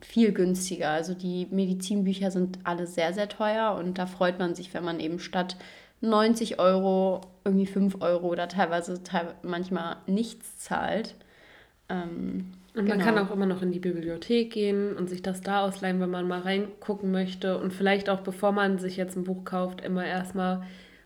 viel 0.00 0.32
günstiger. 0.32 0.90
Also 0.90 1.14
die 1.14 1.48
Medizinbücher 1.50 2.30
sind 2.30 2.60
alle 2.62 2.86
sehr, 2.86 3.12
sehr 3.12 3.28
teuer 3.28 3.74
und 3.76 3.98
da 3.98 4.06
freut 4.06 4.38
man 4.38 4.54
sich, 4.54 4.72
wenn 4.74 4.84
man 4.84 5.00
eben 5.00 5.18
statt 5.18 5.56
90 6.00 6.58
Euro, 6.58 7.20
irgendwie 7.44 7.66
5 7.66 8.00
Euro 8.00 8.28
oder 8.28 8.48
teilweise 8.48 9.02
teil 9.02 9.34
manchmal 9.42 9.96
nichts 10.06 10.58
zahlt. 10.58 11.14
Ähm, 11.88 12.52
und 12.74 12.86
man 12.86 12.98
genau. 12.98 13.04
kann 13.04 13.18
auch 13.18 13.32
immer 13.32 13.46
noch 13.46 13.62
in 13.62 13.72
die 13.72 13.80
Bibliothek 13.80 14.52
gehen 14.52 14.96
und 14.96 15.10
sich 15.10 15.22
das 15.22 15.40
da 15.40 15.62
ausleihen, 15.62 16.00
wenn 16.00 16.10
man 16.10 16.28
mal 16.28 16.40
reingucken 16.40 17.10
möchte. 17.10 17.58
Und 17.58 17.72
vielleicht 17.72 18.08
auch, 18.08 18.20
bevor 18.20 18.52
man 18.52 18.78
sich 18.78 18.96
jetzt 18.96 19.16
ein 19.16 19.24
Buch 19.24 19.44
kauft, 19.44 19.80
immer 19.80 20.06
erstmal 20.06 20.62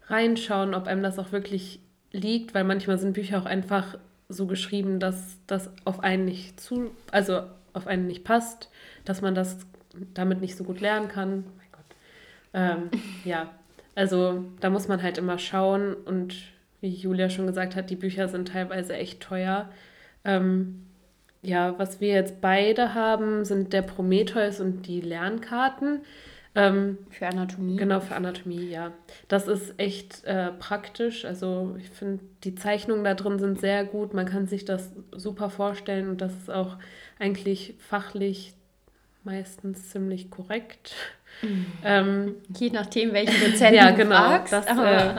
reinschauen, 0.08 0.74
ob 0.74 0.86
einem 0.86 1.02
das 1.02 1.18
auch 1.18 1.32
wirklich 1.32 1.80
liegt, 2.12 2.54
weil 2.54 2.64
manchmal 2.64 2.98
sind 2.98 3.14
Bücher 3.14 3.38
auch 3.40 3.46
einfach 3.46 3.98
so 4.28 4.46
geschrieben, 4.46 5.00
dass 5.00 5.38
das 5.46 5.70
auf 5.84 6.00
einen 6.00 6.26
nicht 6.26 6.60
zu, 6.60 6.90
also 7.10 7.42
auf 7.72 7.86
einen 7.86 8.06
nicht 8.06 8.24
passt, 8.24 8.70
dass 9.04 9.22
man 9.22 9.34
das 9.34 9.58
damit 10.12 10.40
nicht 10.40 10.56
so 10.56 10.64
gut 10.64 10.80
lernen 10.80 11.08
kann. 11.08 11.44
Mein 11.56 11.68
Gott. 11.72 11.84
Ähm, 12.52 12.90
ja, 13.24 13.50
also 13.94 14.44
da 14.60 14.70
muss 14.70 14.88
man 14.88 15.02
halt 15.02 15.18
immer 15.18 15.38
schauen 15.38 15.94
und 15.94 16.34
wie 16.80 16.88
Julia 16.88 17.30
schon 17.30 17.46
gesagt 17.46 17.76
hat, 17.76 17.90
die 17.90 17.96
Bücher 17.96 18.28
sind 18.28 18.48
teilweise 18.48 18.94
echt 18.94 19.20
teuer. 19.20 19.70
Ähm, 20.24 20.84
ja, 21.42 21.78
was 21.78 22.00
wir 22.00 22.08
jetzt 22.08 22.40
beide 22.40 22.94
haben, 22.94 23.44
sind 23.44 23.72
der 23.72 23.82
Prometheus 23.82 24.60
und 24.60 24.86
die 24.86 25.00
Lernkarten. 25.00 26.00
Ähm, 26.56 26.98
für 27.10 27.26
Anatomie. 27.26 27.76
Genau, 27.76 28.00
für 28.00 28.14
Anatomie, 28.14 28.70
ja. 28.70 28.92
Das 29.28 29.48
ist 29.48 29.74
echt 29.78 30.24
äh, 30.24 30.52
praktisch. 30.52 31.24
Also 31.24 31.74
ich 31.78 31.90
finde, 31.90 32.22
die 32.44 32.54
Zeichnungen 32.54 33.04
da 33.04 33.14
drin 33.14 33.38
sind 33.38 33.60
sehr 33.60 33.84
gut. 33.84 34.14
Man 34.14 34.26
kann 34.26 34.46
sich 34.46 34.64
das 34.64 34.92
super 35.12 35.50
vorstellen 35.50 36.08
und 36.08 36.20
das 36.20 36.32
ist 36.32 36.50
auch 36.50 36.76
eigentlich 37.18 37.74
fachlich 37.78 38.54
meistens 39.24 39.90
ziemlich 39.90 40.30
korrekt. 40.30 40.94
Mhm. 41.42 41.66
Ähm, 41.84 42.34
Je 42.58 42.70
nachdem, 42.70 43.12
welchen 43.12 43.40
Dozenten 43.40 43.74
ja, 43.74 43.90
genau, 43.90 44.10
du 44.10 44.14
fragst. 44.14 44.52
Das, 44.52 44.66
äh, 44.66 45.14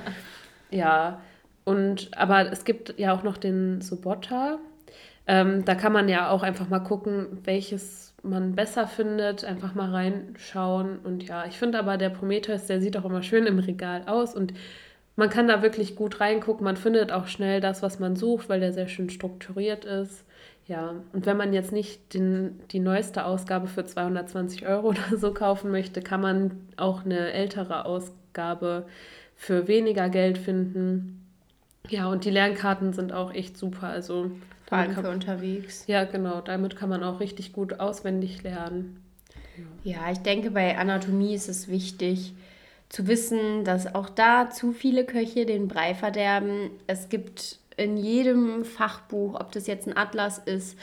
ja, 0.72 1.22
und 1.64 2.12
aber 2.16 2.52
es 2.52 2.64
gibt 2.64 2.98
ja 2.98 3.14
auch 3.14 3.24
noch 3.24 3.38
den 3.38 3.82
Subota. 3.82 4.60
Ähm, 5.28 5.66
da 5.66 5.76
kann 5.76 5.92
man 5.92 6.08
ja 6.08 6.30
auch 6.30 6.44
einfach 6.44 6.70
mal 6.70 6.80
gucken, 6.80 7.40
welches 7.44 8.14
man 8.22 8.56
besser 8.56 8.88
findet, 8.88 9.44
einfach 9.44 9.74
mal 9.74 9.92
reinschauen. 9.92 11.00
Und 11.00 11.24
ja, 11.28 11.46
ich 11.46 11.58
finde 11.58 11.80
aber 11.80 11.98
der 11.98 12.10
Prometheus, 12.10 12.68
der 12.68 12.82
sieht 12.82 12.98
auch 12.98 13.06
immer 13.06 13.24
schön 13.24 13.46
im 13.46 13.60
Regal 13.60 14.04
aus 14.08 14.36
und 14.36 14.54
man 15.16 15.30
kann 15.30 15.48
da 15.48 15.62
wirklich 15.62 15.96
gut 15.96 16.20
reingucken. 16.20 16.66
Man 16.66 16.78
findet 16.78 17.12
auch 17.12 17.28
schnell 17.28 17.62
das, 17.62 17.82
was 17.82 18.00
man 18.00 18.16
sucht, 18.16 18.50
weil 18.50 18.60
der 18.60 18.74
sehr 18.74 18.88
schön 18.88 19.10
strukturiert 19.10 19.86
ist. 19.86 20.26
Ja, 20.68 20.96
und 21.14 21.26
wenn 21.26 21.38
man 21.38 21.54
jetzt 21.54 21.72
nicht 21.72 22.14
den, 22.14 22.60
die 22.72 22.80
neueste 22.80 23.26
Ausgabe 23.26 23.68
für 23.68 23.86
220 23.86 24.66
Euro 24.68 24.88
oder 24.90 25.18
so 25.18 25.34
kaufen 25.34 25.72
möchte, 25.72 26.02
kann 26.02 26.22
man 26.22 26.52
auch 26.78 27.06
eine 27.06 27.32
ältere 27.32 27.86
Ausgabe 27.86 28.88
für 29.36 29.68
weniger 29.68 30.10
Geld 30.10 30.38
finden. 30.38 31.22
Ja, 31.90 32.08
und 32.08 32.26
die 32.26 32.32
Lernkarten 32.32 32.94
sind 32.94 33.14
auch 33.14 33.34
echt 33.34 33.58
super. 33.58 33.88
Also 33.88 34.32
vor 34.66 34.78
allem 34.80 34.96
für 34.96 35.10
unterwegs. 35.10 35.86
Ja, 35.88 36.06
genau. 36.06 36.42
Damit 36.42 36.76
kann 36.76 36.90
man 36.90 37.04
auch 37.04 37.20
richtig 37.20 37.54
gut 37.54 37.80
auswendig 37.80 38.42
lernen. 38.42 39.02
Ja, 39.84 40.12
ich 40.12 40.20
denke, 40.20 40.52
bei 40.52 40.78
Anatomie 40.78 41.36
ist 41.36 41.48
es 41.48 41.68
wichtig 41.68 42.34
zu 42.90 43.08
wissen, 43.08 43.64
dass 43.64 43.94
auch 43.94 44.10
da 44.10 44.50
zu 44.50 44.72
viele 44.72 45.06
Köche 45.06 45.46
den 45.46 45.68
Brei 45.68 45.94
verderben. 45.94 46.72
Es 46.88 47.10
gibt 47.10 47.60
in 47.78 47.98
jedem 47.98 48.66
Fachbuch, 48.66 49.40
ob 49.40 49.52
das 49.52 49.68
jetzt 49.68 49.88
ein 49.88 49.98
Atlas 49.98 50.38
ist 50.40 50.78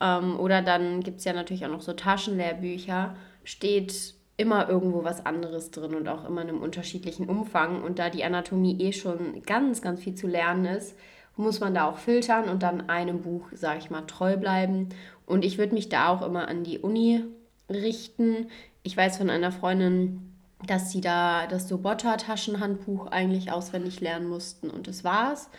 ähm, 0.00 0.38
oder 0.38 0.62
dann 0.62 1.00
gibt 1.00 1.18
es 1.18 1.24
ja 1.24 1.32
natürlich 1.32 1.64
auch 1.64 1.70
noch 1.70 1.80
so 1.80 1.92
Taschenlehrbücher, 1.92 3.16
steht 3.44 4.14
immer 4.36 4.68
irgendwo 4.68 5.04
was 5.04 5.24
anderes 5.24 5.70
drin 5.70 5.94
und 5.94 6.08
auch 6.08 6.26
immer 6.26 6.42
in 6.42 6.48
einem 6.48 6.62
unterschiedlichen 6.62 7.28
Umfang. 7.28 7.82
Und 7.82 7.98
da 7.98 8.10
die 8.10 8.24
Anatomie 8.24 8.78
eh 8.80 8.92
schon 8.92 9.42
ganz, 9.42 9.80
ganz 9.80 10.02
viel 10.02 10.14
zu 10.14 10.26
lernen 10.26 10.66
ist, 10.66 10.94
muss 11.36 11.60
man 11.60 11.74
da 11.74 11.88
auch 11.88 11.98
filtern 11.98 12.48
und 12.48 12.62
dann 12.62 12.88
einem 12.88 13.22
Buch, 13.22 13.48
sage 13.52 13.78
ich 13.78 13.90
mal, 13.90 14.02
treu 14.02 14.36
bleiben. 14.36 14.90
Und 15.24 15.44
ich 15.44 15.58
würde 15.58 15.74
mich 15.74 15.88
da 15.88 16.08
auch 16.08 16.22
immer 16.22 16.48
an 16.48 16.64
die 16.64 16.78
Uni 16.78 17.24
richten. 17.70 18.48
Ich 18.82 18.96
weiß 18.96 19.18
von 19.18 19.30
einer 19.30 19.52
Freundin, 19.52 20.34
dass 20.66 20.92
sie 20.92 21.00
da 21.00 21.46
das 21.46 21.68
Sobotta-Taschenhandbuch 21.68 23.06
eigentlich 23.06 23.52
auswendig 23.52 24.00
lernen 24.00 24.28
mussten 24.28 24.70
und 24.70 24.86
das 24.86 25.04
war's. 25.04 25.50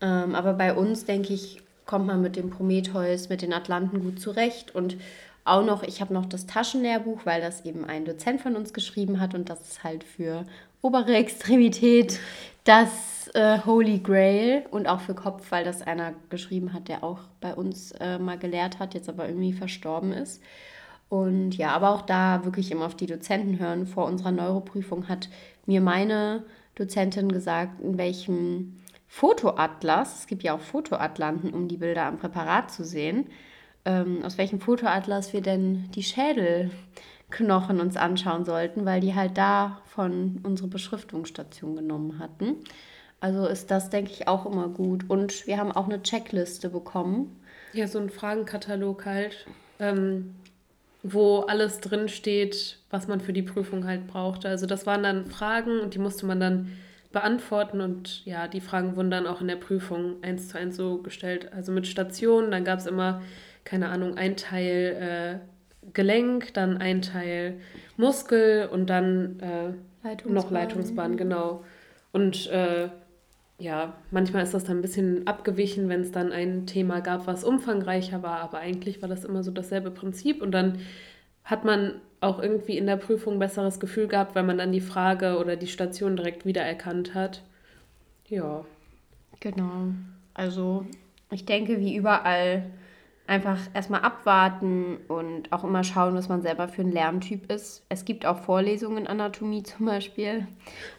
Ähm, 0.00 0.34
aber 0.34 0.52
bei 0.54 0.74
uns, 0.74 1.04
denke 1.04 1.32
ich, 1.32 1.62
kommt 1.86 2.06
man 2.06 2.20
mit 2.20 2.36
dem 2.36 2.50
Prometheus, 2.50 3.28
mit 3.28 3.42
den 3.42 3.52
Atlanten 3.52 4.00
gut 4.00 4.20
zurecht 4.20 4.74
und 4.74 4.96
auch 5.44 5.64
noch, 5.64 5.84
ich 5.84 6.00
habe 6.00 6.12
noch 6.12 6.26
das 6.26 6.46
Taschenlehrbuch, 6.46 7.20
weil 7.24 7.40
das 7.40 7.64
eben 7.64 7.84
ein 7.84 8.04
Dozent 8.04 8.40
von 8.40 8.56
uns 8.56 8.72
geschrieben 8.72 9.20
hat 9.20 9.34
und 9.34 9.48
das 9.48 9.60
ist 9.60 9.84
halt 9.84 10.02
für 10.02 10.44
obere 10.82 11.14
Extremität 11.14 12.18
das 12.64 13.30
äh, 13.34 13.60
Holy 13.64 14.00
Grail 14.00 14.64
und 14.72 14.88
auch 14.88 15.00
für 15.00 15.14
Kopf, 15.14 15.52
weil 15.52 15.64
das 15.64 15.82
einer 15.82 16.14
geschrieben 16.30 16.72
hat, 16.72 16.88
der 16.88 17.04
auch 17.04 17.20
bei 17.40 17.54
uns 17.54 17.92
äh, 17.92 18.18
mal 18.18 18.38
gelehrt 18.38 18.80
hat, 18.80 18.94
jetzt 18.94 19.08
aber 19.08 19.28
irgendwie 19.28 19.52
verstorben 19.52 20.12
ist. 20.12 20.42
Und 21.08 21.52
ja, 21.56 21.70
aber 21.70 21.90
auch 21.90 22.02
da 22.02 22.44
wirklich 22.44 22.72
immer 22.72 22.86
auf 22.86 22.96
die 22.96 23.06
Dozenten 23.06 23.60
hören. 23.60 23.86
Vor 23.86 24.06
unserer 24.06 24.32
Neuroprüfung 24.32 25.08
hat 25.08 25.28
mir 25.64 25.80
meine 25.80 26.42
Dozentin 26.74 27.30
gesagt, 27.30 27.80
in 27.80 27.96
welchem 27.96 28.80
Fotoatlas, 29.08 30.20
es 30.20 30.26
gibt 30.26 30.42
ja 30.42 30.54
auch 30.54 30.60
Fotoatlanten, 30.60 31.54
um 31.54 31.68
die 31.68 31.76
Bilder 31.76 32.04
am 32.04 32.18
Präparat 32.18 32.70
zu 32.70 32.84
sehen, 32.84 33.26
ähm, 33.84 34.24
aus 34.24 34.36
welchem 34.36 34.60
Fotoatlas 34.60 35.32
wir 35.32 35.40
denn 35.40 35.90
die 35.92 36.02
Schädelknochen 36.02 37.80
uns 37.80 37.96
anschauen 37.96 38.44
sollten, 38.44 38.84
weil 38.84 39.00
die 39.00 39.14
halt 39.14 39.38
da 39.38 39.80
von 39.86 40.40
unserer 40.42 40.68
Beschriftungsstation 40.68 41.76
genommen 41.76 42.18
hatten. 42.18 42.56
Also 43.20 43.46
ist 43.46 43.70
das, 43.70 43.88
denke 43.90 44.10
ich, 44.10 44.28
auch 44.28 44.44
immer 44.44 44.68
gut. 44.68 45.08
Und 45.08 45.46
wir 45.46 45.58
haben 45.58 45.72
auch 45.72 45.86
eine 45.86 46.02
Checkliste 46.02 46.68
bekommen. 46.68 47.40
Ja, 47.72 47.88
so 47.88 47.98
ein 47.98 48.10
Fragenkatalog 48.10 49.06
halt, 49.06 49.46
ähm, 49.78 50.34
wo 51.02 51.40
alles 51.40 51.80
drin 51.80 52.08
steht, 52.08 52.78
was 52.90 53.08
man 53.08 53.20
für 53.20 53.32
die 53.32 53.42
Prüfung 53.42 53.86
halt 53.86 54.06
brauchte. 54.06 54.48
Also 54.48 54.66
das 54.66 54.86
waren 54.86 55.02
dann 55.02 55.26
Fragen 55.26 55.80
und 55.80 55.94
die 55.94 55.98
musste 55.98 56.26
man 56.26 56.40
dann 56.40 56.72
beantworten 57.16 57.80
und 57.80 58.26
ja, 58.26 58.46
die 58.46 58.60
Fragen 58.60 58.94
wurden 58.94 59.10
dann 59.10 59.26
auch 59.26 59.40
in 59.40 59.48
der 59.48 59.56
Prüfung 59.56 60.22
eins 60.22 60.48
zu 60.48 60.58
eins 60.58 60.76
so 60.76 60.98
gestellt. 60.98 61.50
Also 61.50 61.72
mit 61.72 61.86
Stationen, 61.86 62.50
dann 62.50 62.62
gab 62.62 62.78
es 62.78 62.86
immer 62.86 63.22
keine 63.64 63.88
Ahnung, 63.88 64.18
ein 64.18 64.36
Teil 64.36 65.40
äh, 65.42 65.88
Gelenk, 65.94 66.52
dann 66.52 66.76
ein 66.76 67.00
Teil 67.00 67.58
Muskel 67.96 68.68
und 68.70 68.90
dann 68.90 69.40
äh, 69.40 70.06
Leitungsbahn. 70.06 70.34
noch 70.34 70.50
Leitungsbahn, 70.50 71.16
genau. 71.16 71.64
Und 72.12 72.46
äh, 72.48 72.90
ja, 73.58 73.94
manchmal 74.10 74.42
ist 74.42 74.52
das 74.52 74.64
dann 74.64 74.78
ein 74.78 74.82
bisschen 74.82 75.26
abgewichen, 75.26 75.88
wenn 75.88 76.02
es 76.02 76.12
dann 76.12 76.32
ein 76.32 76.66
Thema 76.66 77.00
gab, 77.00 77.26
was 77.26 77.44
umfangreicher 77.44 78.22
war, 78.22 78.40
aber 78.40 78.58
eigentlich 78.58 79.00
war 79.00 79.08
das 79.08 79.24
immer 79.24 79.42
so 79.42 79.50
dasselbe 79.50 79.90
Prinzip 79.90 80.42
und 80.42 80.52
dann 80.52 80.78
hat 81.46 81.64
man 81.64 82.00
auch 82.20 82.42
irgendwie 82.42 82.76
in 82.76 82.86
der 82.86 82.96
Prüfung 82.96 83.34
ein 83.34 83.38
besseres 83.38 83.80
Gefühl 83.80 84.08
gehabt, 84.08 84.34
weil 84.34 84.42
man 84.42 84.58
dann 84.58 84.72
die 84.72 84.80
Frage 84.80 85.38
oder 85.38 85.56
die 85.56 85.68
Station 85.68 86.16
direkt 86.16 86.44
wiedererkannt 86.44 87.14
hat. 87.14 87.42
Ja. 88.28 88.64
Genau. 89.40 89.88
Also 90.34 90.84
ich 91.30 91.44
denke, 91.44 91.78
wie 91.78 91.96
überall 91.96 92.66
einfach 93.26 93.58
erstmal 93.74 94.02
abwarten 94.02 94.98
und 95.08 95.52
auch 95.52 95.64
immer 95.64 95.84
schauen, 95.84 96.14
was 96.14 96.28
man 96.28 96.42
selber 96.42 96.68
für 96.68 96.82
ein 96.82 96.92
Lerntyp 96.92 97.50
ist. 97.50 97.84
Es 97.88 98.04
gibt 98.04 98.24
auch 98.24 98.38
Vorlesungen 98.38 99.06
Anatomie 99.06 99.62
zum 99.62 99.86
Beispiel, 99.86 100.46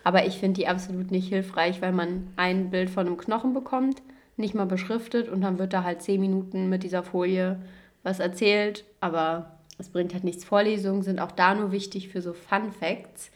aber 0.04 0.26
ich 0.26 0.38
finde 0.38 0.60
die 0.60 0.68
absolut 0.68 1.12
nicht 1.12 1.30
hilfreich, 1.30 1.82
weil 1.82 1.94
man 1.94 2.28
ein 2.36 2.70
Bild 2.70 2.90
von 2.90 3.08
einem 3.08 3.18
Knochen 3.18 3.54
bekommt, 3.54 4.02
nicht 4.36 4.56
mal 4.56 4.66
beschriftet 4.66 5.30
und 5.30 5.42
dann 5.42 5.58
wird 5.58 5.74
da 5.74 5.84
halt 5.84 6.02
zehn 6.02 6.20
Minuten 6.22 6.70
mit 6.70 6.84
dieser 6.84 7.04
Folie 7.04 7.60
was 8.04 8.20
erzählt, 8.20 8.86
aber 9.02 9.57
es 9.78 9.90
bringt 9.90 10.14
halt 10.14 10.24
nichts. 10.24 10.44
Vorlesungen 10.44 11.04
sind 11.04 11.20
auch 11.20 11.32
da 11.32 11.56
nur 11.56 11.72
wichtig 11.72 12.10
für 12.10 12.22
so 12.22 12.34
Fun 12.34 12.72
Facts. 12.72 13.32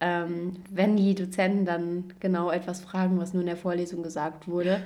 Ähm, 0.00 0.56
wenn 0.70 0.96
die 0.96 1.14
Dozenten 1.14 1.64
dann 1.64 2.12
genau 2.20 2.50
etwas 2.50 2.80
fragen, 2.80 3.18
was 3.18 3.32
nur 3.32 3.42
in 3.42 3.46
der 3.46 3.56
Vorlesung 3.56 4.02
gesagt 4.02 4.48
wurde. 4.48 4.82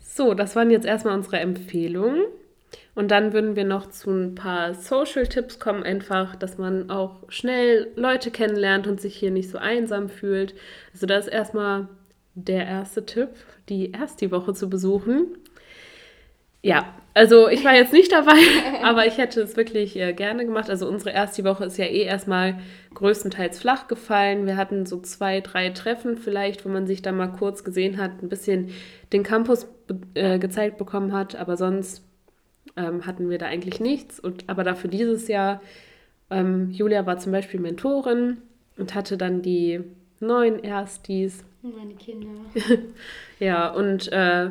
So, 0.00 0.34
das 0.34 0.56
waren 0.56 0.70
jetzt 0.70 0.86
erstmal 0.86 1.14
unsere 1.14 1.38
Empfehlungen. 1.38 2.24
Und 2.94 3.10
dann 3.10 3.32
würden 3.32 3.56
wir 3.56 3.64
noch 3.64 3.90
zu 3.90 4.10
ein 4.10 4.34
paar 4.34 4.74
Social-Tipps 4.74 5.58
kommen, 5.58 5.82
einfach, 5.82 6.36
dass 6.36 6.58
man 6.58 6.90
auch 6.90 7.22
schnell 7.28 7.90
Leute 7.96 8.30
kennenlernt 8.30 8.86
und 8.86 9.00
sich 9.00 9.16
hier 9.16 9.30
nicht 9.30 9.50
so 9.50 9.58
einsam 9.58 10.08
fühlt. 10.08 10.54
Also 10.92 11.06
das 11.06 11.26
ist 11.26 11.32
erstmal 11.32 11.88
der 12.34 12.66
erste 12.66 13.04
Tipp, 13.06 13.30
die 13.68 13.92
erst 13.92 14.20
die 14.20 14.30
Woche 14.30 14.52
zu 14.52 14.68
besuchen. 14.68 15.38
Ja, 16.62 16.94
also 17.14 17.48
ich 17.48 17.64
war 17.64 17.74
jetzt 17.74 17.92
nicht 17.92 18.10
dabei, 18.10 18.38
aber 18.82 19.06
ich 19.06 19.18
hätte 19.18 19.42
es 19.42 19.56
wirklich 19.56 19.96
äh, 19.96 20.12
gerne 20.14 20.46
gemacht. 20.46 20.70
Also 20.70 20.88
unsere 20.88 21.10
erste 21.10 21.44
Woche 21.44 21.64
ist 21.64 21.76
ja 21.76 21.84
eh 21.84 22.02
erstmal 22.02 22.58
größtenteils 22.94 23.58
flach 23.58 23.88
gefallen. 23.88 24.46
Wir 24.46 24.56
hatten 24.56 24.86
so 24.86 25.00
zwei, 25.00 25.40
drei 25.40 25.70
Treffen 25.70 26.16
vielleicht, 26.16 26.64
wo 26.64 26.68
man 26.68 26.86
sich 26.86 27.02
da 27.02 27.12
mal 27.12 27.28
kurz 27.28 27.64
gesehen 27.64 27.98
hat, 27.98 28.22
ein 28.22 28.28
bisschen 28.28 28.70
den 29.12 29.24
Campus 29.24 29.66
äh, 30.14 30.38
gezeigt 30.38 30.78
bekommen 30.78 31.12
hat, 31.12 31.36
aber 31.36 31.56
sonst 31.56 32.02
ähm, 32.76 33.04
hatten 33.04 33.28
wir 33.28 33.38
da 33.38 33.46
eigentlich 33.46 33.80
nichts. 33.80 34.18
Und, 34.18 34.48
aber 34.48 34.64
dafür 34.64 34.88
dieses 34.88 35.28
Jahr, 35.28 35.60
ähm, 36.30 36.70
Julia 36.70 37.04
war 37.04 37.18
zum 37.18 37.32
Beispiel 37.32 37.60
Mentorin 37.60 38.38
und 38.78 38.94
hatte 38.94 39.18
dann 39.18 39.42
die 39.42 39.80
neuen 40.20 40.62
Erstis. 40.64 41.44
Meine 41.60 41.94
Kinder. 41.94 42.28
ja, 43.38 43.68
und 43.68 44.10
äh, 44.12 44.50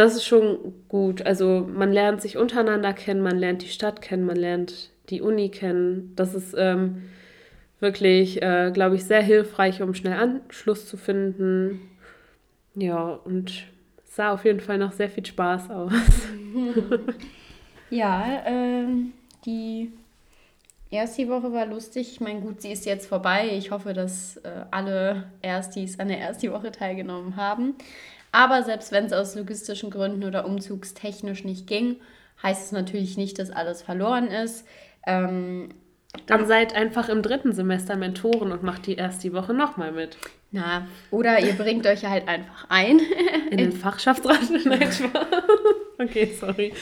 das 0.00 0.16
ist 0.16 0.24
schon 0.24 0.74
gut. 0.88 1.22
Also 1.26 1.68
man 1.70 1.92
lernt 1.92 2.22
sich 2.22 2.38
untereinander 2.38 2.94
kennen, 2.94 3.20
man 3.20 3.38
lernt 3.38 3.62
die 3.62 3.68
Stadt 3.68 4.00
kennen, 4.00 4.24
man 4.24 4.36
lernt 4.36 4.90
die 5.10 5.20
Uni 5.20 5.50
kennen. 5.50 6.12
Das 6.16 6.34
ist 6.34 6.54
ähm, 6.56 7.02
wirklich, 7.80 8.40
äh, 8.42 8.70
glaube 8.72 8.96
ich, 8.96 9.04
sehr 9.04 9.22
hilfreich, 9.22 9.82
um 9.82 9.94
schnell 9.94 10.14
Anschluss 10.14 10.86
zu 10.86 10.96
finden. 10.96 11.80
Ja, 12.74 13.20
und 13.24 13.66
sah 14.04 14.32
auf 14.32 14.44
jeden 14.46 14.60
Fall 14.60 14.78
noch 14.78 14.92
sehr 14.92 15.10
viel 15.10 15.26
Spaß 15.26 15.70
aus. 15.70 15.92
ja, 17.90 18.42
ähm, 18.46 19.12
die 19.44 19.92
erste 20.90 21.28
Woche 21.28 21.52
war 21.52 21.66
lustig. 21.66 22.10
Ich 22.12 22.20
meine, 22.20 22.40
gut, 22.40 22.62
sie 22.62 22.72
ist 22.72 22.86
jetzt 22.86 23.06
vorbei. 23.06 23.50
Ich 23.52 23.70
hoffe, 23.70 23.92
dass 23.92 24.38
äh, 24.38 24.64
alle 24.70 25.30
Erstis 25.42 25.98
an 25.98 26.08
der 26.08 26.20
ersten 26.20 26.50
Woche 26.52 26.72
teilgenommen 26.72 27.36
haben. 27.36 27.74
Aber 28.32 28.62
selbst 28.62 28.92
wenn 28.92 29.06
es 29.06 29.12
aus 29.12 29.34
logistischen 29.34 29.90
Gründen 29.90 30.24
oder 30.24 30.46
umzugstechnisch 30.46 31.44
nicht 31.44 31.66
ging, 31.66 31.96
heißt 32.42 32.66
es 32.66 32.72
natürlich 32.72 33.16
nicht, 33.16 33.38
dass 33.38 33.50
alles 33.50 33.82
verloren 33.82 34.28
ist. 34.28 34.66
Ähm, 35.06 35.70
dann 36.26 36.46
seid 36.46 36.74
einfach 36.74 37.08
im 37.08 37.22
dritten 37.22 37.52
Semester 37.52 37.96
Mentoren 37.96 38.50
und 38.50 38.62
macht 38.62 38.86
die 38.86 38.96
erst 38.96 39.22
die 39.22 39.32
Woche 39.32 39.54
nochmal 39.54 39.92
mit. 39.92 40.16
Na, 40.50 40.86
oder 41.12 41.38
ihr 41.38 41.52
bringt 41.52 41.86
euch 41.86 42.04
halt 42.04 42.26
einfach 42.26 42.66
ein. 42.68 43.00
In 43.50 43.58
den 43.58 43.72
Fachschaftsrat? 43.72 44.40
Nein, 44.64 44.90
Okay, 45.98 46.34
sorry. 46.38 46.72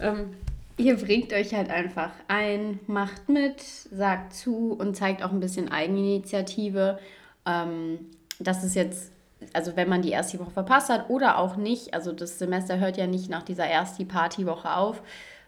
Ähm, 0.00 0.34
ihr 0.78 0.96
bringt 0.96 1.32
euch 1.32 1.52
halt 1.52 1.68
einfach 1.68 2.12
ein, 2.28 2.80
macht 2.86 3.28
mit, 3.28 3.60
sagt 3.60 4.32
zu 4.32 4.72
und 4.72 4.96
zeigt 4.96 5.22
auch 5.22 5.32
ein 5.32 5.40
bisschen 5.40 5.70
Eigeninitiative. 5.70 6.98
Ähm, 7.44 7.98
das 8.38 8.64
ist 8.64 8.74
jetzt 8.74 9.12
also 9.52 9.76
wenn 9.76 9.88
man 9.88 10.02
die 10.02 10.10
erste 10.10 10.38
Woche 10.38 10.50
verpasst 10.50 10.88
hat 10.88 11.10
oder 11.10 11.38
auch 11.38 11.56
nicht, 11.56 11.94
also 11.94 12.12
das 12.12 12.38
Semester 12.38 12.78
hört 12.78 12.96
ja 12.96 13.06
nicht 13.06 13.30
nach 13.30 13.42
dieser 13.42 13.66
ersten 13.66 14.08
Partywoche 14.08 14.74
auf. 14.74 15.02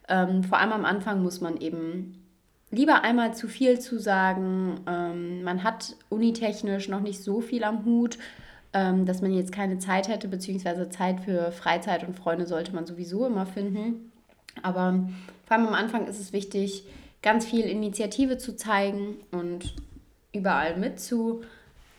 Ähm, 0.09 0.44
vor 0.44 0.59
allem 0.59 0.72
am 0.72 0.85
Anfang 0.85 1.22
muss 1.22 1.40
man 1.40 1.57
eben 1.61 2.24
lieber 2.70 3.03
einmal 3.03 3.35
zu 3.35 3.48
viel 3.48 3.81
zu 3.81 3.98
sagen. 3.98 4.81
Ähm, 4.87 5.42
man 5.42 5.64
hat 5.64 5.96
unitechnisch 6.09 6.88
noch 6.88 7.00
nicht 7.00 7.22
so 7.22 7.40
viel 7.40 7.64
am 7.64 7.85
Hut, 7.85 8.18
ähm, 8.72 9.07
dass 9.07 9.22
man 9.22 9.33
jetzt 9.33 9.53
keine 9.53 9.79
Zeit 9.79 10.09
hätte, 10.09 10.29
beziehungsweise 10.29 10.88
Zeit 10.88 11.20
für 11.20 11.50
Freizeit 11.53 12.07
und 12.07 12.16
Freunde 12.16 12.46
sollte 12.46 12.74
man 12.74 12.87
sowieso 12.87 13.26
immer 13.26 13.46
finden. 13.46 14.12
Aber 14.62 15.09
vor 15.46 15.57
allem 15.57 15.66
am 15.66 15.74
Anfang 15.74 16.07
ist 16.07 16.20
es 16.20 16.33
wichtig, 16.33 16.85
ganz 17.22 17.44
viel 17.44 17.64
Initiative 17.64 18.38
zu 18.38 18.57
zeigen 18.57 19.16
und 19.33 19.74
überall 20.33 20.76
mitzumachen 20.76 21.46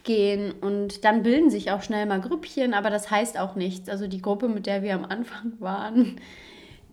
gehen 0.03 0.51
und 0.51 1.03
dann 1.05 1.23
bilden 1.23 1.49
sich 1.49 1.71
auch 1.71 1.81
schnell 1.81 2.05
mal 2.05 2.21
Grüppchen, 2.21 2.73
aber 2.73 2.89
das 2.89 3.11
heißt 3.11 3.37
auch 3.37 3.55
nichts. 3.55 3.89
Also 3.89 4.07
die 4.07 4.21
Gruppe, 4.21 4.47
mit 4.47 4.65
der 4.65 4.83
wir 4.83 4.95
am 4.95 5.05
Anfang 5.05 5.53
waren, 5.59 6.19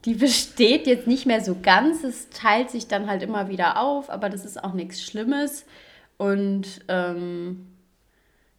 die 0.04 0.14
besteht 0.14 0.86
jetzt 0.86 1.06
nicht 1.06 1.26
mehr 1.26 1.40
so 1.40 1.56
ganz. 1.60 2.04
Es 2.04 2.30
teilt 2.30 2.70
sich 2.70 2.88
dann 2.88 3.08
halt 3.08 3.22
immer 3.22 3.48
wieder 3.48 3.80
auf, 3.80 4.10
aber 4.10 4.28
das 4.28 4.44
ist 4.44 4.62
auch 4.62 4.72
nichts 4.72 5.02
Schlimmes. 5.02 5.66
Und 6.16 6.80
ähm, 6.88 7.66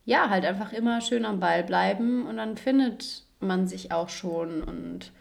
ja, 0.05 0.29
halt 0.29 0.45
einfach 0.45 0.73
immer 0.73 1.01
schön 1.01 1.25
am 1.25 1.39
Ball 1.39 1.63
bleiben 1.63 2.25
und 2.25 2.37
dann 2.37 2.57
findet 2.57 3.23
man 3.39 3.67
sich 3.67 3.91
auch 3.91 4.09
schon 4.09 4.63
und 4.63 5.11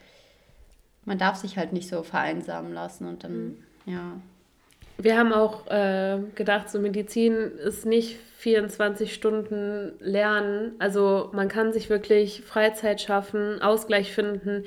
man 1.05 1.19
darf 1.19 1.37
sich 1.37 1.57
halt 1.57 1.73
nicht 1.73 1.89
so 1.89 2.03
vereinsamen 2.03 2.73
lassen 2.73 3.07
und 3.07 3.25
dann, 3.25 3.45
mhm. 3.45 3.57
ja. 3.87 4.13
Wir 5.01 5.17
haben 5.17 5.33
auch 5.33 5.67
äh, 5.69 6.19
gedacht, 6.35 6.69
so 6.71 6.79
Medizin 6.81 7.35
ist 7.35 7.87
nicht 7.87 8.19
24 8.39 9.15
Stunden 9.15 9.93
Lernen. 10.01 10.73
Also 10.79 11.31
man 11.33 11.49
kann 11.49 11.73
sich 11.73 11.89
wirklich 11.89 12.43
Freizeit 12.43 13.01
schaffen, 13.01 13.63
Ausgleich 13.63 14.13
finden, 14.13 14.65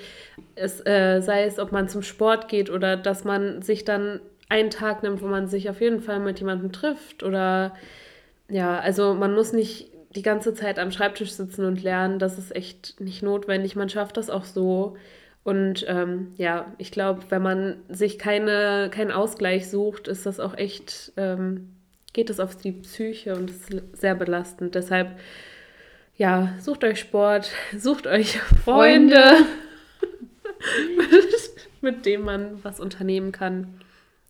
es, 0.55 0.85
äh, 0.85 1.21
sei 1.21 1.43
es, 1.43 1.59
ob 1.59 1.71
man 1.71 1.89
zum 1.89 2.01
Sport 2.01 2.47
geht 2.47 2.69
oder 2.69 2.97
dass 2.97 3.23
man 3.23 3.61
sich 3.61 3.83
dann 3.85 4.19
einen 4.49 4.69
Tag 4.69 5.03
nimmt, 5.03 5.21
wo 5.21 5.27
man 5.27 5.47
sich 5.47 5.69
auf 5.69 5.79
jeden 5.79 6.01
Fall 6.01 6.19
mit 6.19 6.39
jemandem 6.39 6.71
trifft. 6.71 7.23
Oder 7.23 7.73
ja, 8.49 8.79
also 8.79 9.13
man 9.13 9.33
muss 9.33 9.53
nicht 9.53 9.91
die 10.15 10.21
ganze 10.21 10.53
Zeit 10.53 10.77
am 10.77 10.91
Schreibtisch 10.91 11.31
sitzen 11.31 11.65
und 11.65 11.83
lernen. 11.83 12.19
Das 12.19 12.37
ist 12.37 12.53
echt 12.53 12.99
nicht 12.99 13.23
notwendig. 13.23 13.75
Man 13.75 13.89
schafft 13.89 14.17
das 14.17 14.29
auch 14.29 14.43
so. 14.43 14.97
Und 15.43 15.85
ähm, 15.87 16.33
ja, 16.37 16.71
ich 16.77 16.91
glaube, 16.91 17.23
wenn 17.29 17.41
man 17.41 17.77
sich 17.89 18.19
keine, 18.19 18.89
keinen 18.91 19.11
Ausgleich 19.11 19.69
sucht, 19.69 20.07
ist 20.07 20.25
das 20.25 20.39
auch 20.39 20.55
echt, 20.55 21.13
ähm, 21.17 21.75
geht 22.13 22.29
es 22.29 22.39
auf 22.39 22.55
die 22.55 22.71
Psyche 22.71 23.35
und 23.35 23.49
ist 23.49 23.73
sehr 23.93 24.13
belastend. 24.13 24.75
Deshalb, 24.75 25.17
ja, 26.15 26.53
sucht 26.59 26.83
euch 26.83 26.99
Sport, 26.99 27.51
sucht 27.77 28.05
euch 28.05 28.39
Freunde, 28.39 29.17
Freunde. 29.17 29.45
mit, 30.97 31.51
mit 31.81 32.05
denen 32.05 32.23
man 32.23 32.63
was 32.63 32.79
unternehmen 32.79 33.31
kann. 33.31 33.81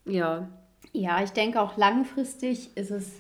Ja. 0.05 0.47
Ja, 0.93 1.23
ich 1.23 1.31
denke 1.31 1.59
auch 1.61 1.77
langfristig 1.77 2.75
ist 2.75 2.91
es 2.91 3.11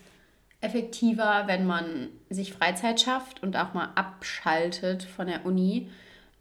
effektiver, 0.61 1.43
wenn 1.47 1.65
man 1.65 2.09
sich 2.29 2.53
Freizeit 2.53 3.01
schafft 3.01 3.43
und 3.43 3.57
auch 3.57 3.73
mal 3.73 3.89
abschaltet 3.95 5.03
von 5.03 5.27
der 5.27 5.45
Uni 5.45 5.89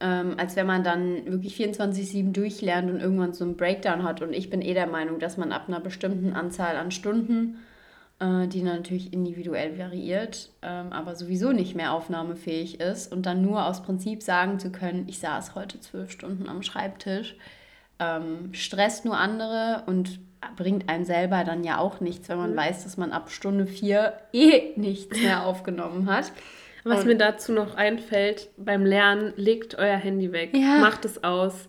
ähm, 0.01 0.35
als 0.39 0.57
wenn 0.57 0.67
man 0.67 0.83
dann 0.83 1.27
wirklich 1.27 1.57
24-7 1.57 2.33
durchlernt 2.33 2.91
und 2.91 3.01
irgendwann 3.01 3.35
so 3.35 3.45
einen 3.45 3.57
Breakdown 3.57 4.03
hat. 4.03 4.23
Und 4.23 4.33
ich 4.33 4.49
bin 4.49 4.63
eh 4.63 4.75
der 4.75 4.87
Meinung, 4.87 5.19
dass 5.19 5.37
man 5.37 5.53
ab 5.53 5.65
einer 5.69 5.81
bestimmten 5.81 6.33
Anzahl 6.33 6.77
an 6.77 6.91
Stunden, 6.91 7.59
äh, 8.19 8.49
die 8.49 8.63
natürlich 8.63 9.13
individuell 9.13 9.79
variiert, 9.79 10.51
ähm, 10.63 10.93
aber 10.93 11.17
sowieso 11.17 11.53
nicht 11.53 11.75
mehr 11.75 11.93
aufnahmefähig 11.93 12.81
ist 12.81 13.13
und 13.13 13.27
dann 13.27 13.43
nur 13.43 13.67
aus 13.67 13.83
Prinzip 13.83 14.23
sagen 14.23 14.59
zu 14.59 14.73
können, 14.73 15.05
ich 15.07 15.19
saß 15.19 15.55
heute 15.55 15.81
zwölf 15.81 16.11
Stunden 16.11 16.49
am 16.49 16.63
Schreibtisch, 16.63 17.37
ähm, 17.99 18.55
stresst 18.55 19.05
nur 19.05 19.19
andere 19.19 19.83
und 19.87 20.21
bringt 20.57 20.89
einem 20.89 21.05
selber 21.05 21.45
dann 21.45 21.65
ja 21.65 21.79
auch 21.79 22.01
nichts, 22.01 22.29
wenn 22.31 22.39
man 22.39 22.53
mhm. 22.53 22.57
weiß, 22.57 22.85
dass 22.85 22.97
man 22.97 23.13
ab 23.13 23.31
Stunde 23.31 23.67
vier 23.67 24.15
eh 24.33 24.73
nichts 24.77 25.21
mehr 25.21 25.45
aufgenommen 25.45 26.11
hat. 26.11 26.33
Was 26.85 27.01
und 27.01 27.09
mir 27.09 27.17
dazu 27.17 27.53
noch 27.53 27.75
einfällt, 27.75 28.49
beim 28.57 28.85
Lernen, 28.85 29.33
legt 29.37 29.77
euer 29.77 29.97
Handy 29.97 30.33
weg, 30.33 30.51
ja. 30.55 30.79
macht 30.79 31.05
es 31.05 31.23
aus. 31.25 31.69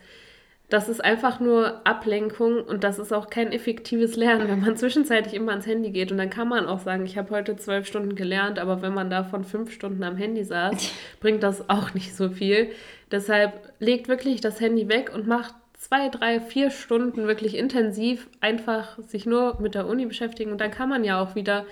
Das 0.70 0.88
ist 0.88 1.04
einfach 1.04 1.42
nur 1.42 1.86
Ablenkung 1.86 2.64
und 2.64 2.86
das 2.86 2.98
ist 2.98 3.12
auch 3.12 3.30
kein 3.30 3.52
effektives 3.52 4.16
Lernen, 4.16 4.48
wenn 4.48 4.62
man 4.62 4.78
zwischenzeitlich 4.78 5.34
immer 5.34 5.52
ans 5.52 5.68
Handy 5.68 5.92
geht. 5.92 6.14
Und 6.14 6.18
dann 6.18 6.30
kann 6.30 6.48
man 6.48 6.66
auch 6.66 6.80
sagen, 6.80 7.06
ich 7.06 7.18
habe 7.18 7.32
heute 7.32 7.58
zwölf 7.58 7.86
Stunden 7.86 8.16
gelernt, 8.16 8.58
aber 8.58 8.82
wenn 8.82 8.94
man 8.94 9.10
davon 9.10 9.44
fünf 9.44 9.74
Stunden 9.74 10.02
am 10.04 10.16
Handy 10.16 10.46
saß, 10.46 10.94
bringt 11.20 11.44
das 11.44 11.70
auch 11.70 11.94
nicht 11.94 12.16
so 12.16 12.30
viel. 12.30 12.70
Deshalb 13.12 13.74
legt 13.80 14.08
wirklich 14.08 14.40
das 14.40 14.62
Handy 14.62 14.88
weg 14.88 15.12
und 15.14 15.28
macht 15.28 15.54
zwei, 15.78 16.08
drei, 16.08 16.40
vier 16.40 16.70
Stunden 16.70 17.28
wirklich 17.28 17.58
intensiv 17.58 18.30
einfach 18.40 18.98
sich 19.00 19.26
nur 19.26 19.60
mit 19.60 19.76
der 19.76 19.88
Uni 19.88 20.06
beschäftigen. 20.06 20.54
Und 20.54 20.62
dann 20.62 20.72
kann 20.72 20.88
man 20.88 21.04
ja 21.04 21.22
auch 21.22 21.36
wieder 21.36 21.66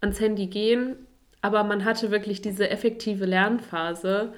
ans 0.00 0.20
Handy 0.20 0.46
gehen 0.46 0.96
aber 1.42 1.64
man 1.64 1.84
hatte 1.84 2.10
wirklich 2.10 2.42
diese 2.42 2.70
effektive 2.70 3.24
Lernphase. 3.24 4.32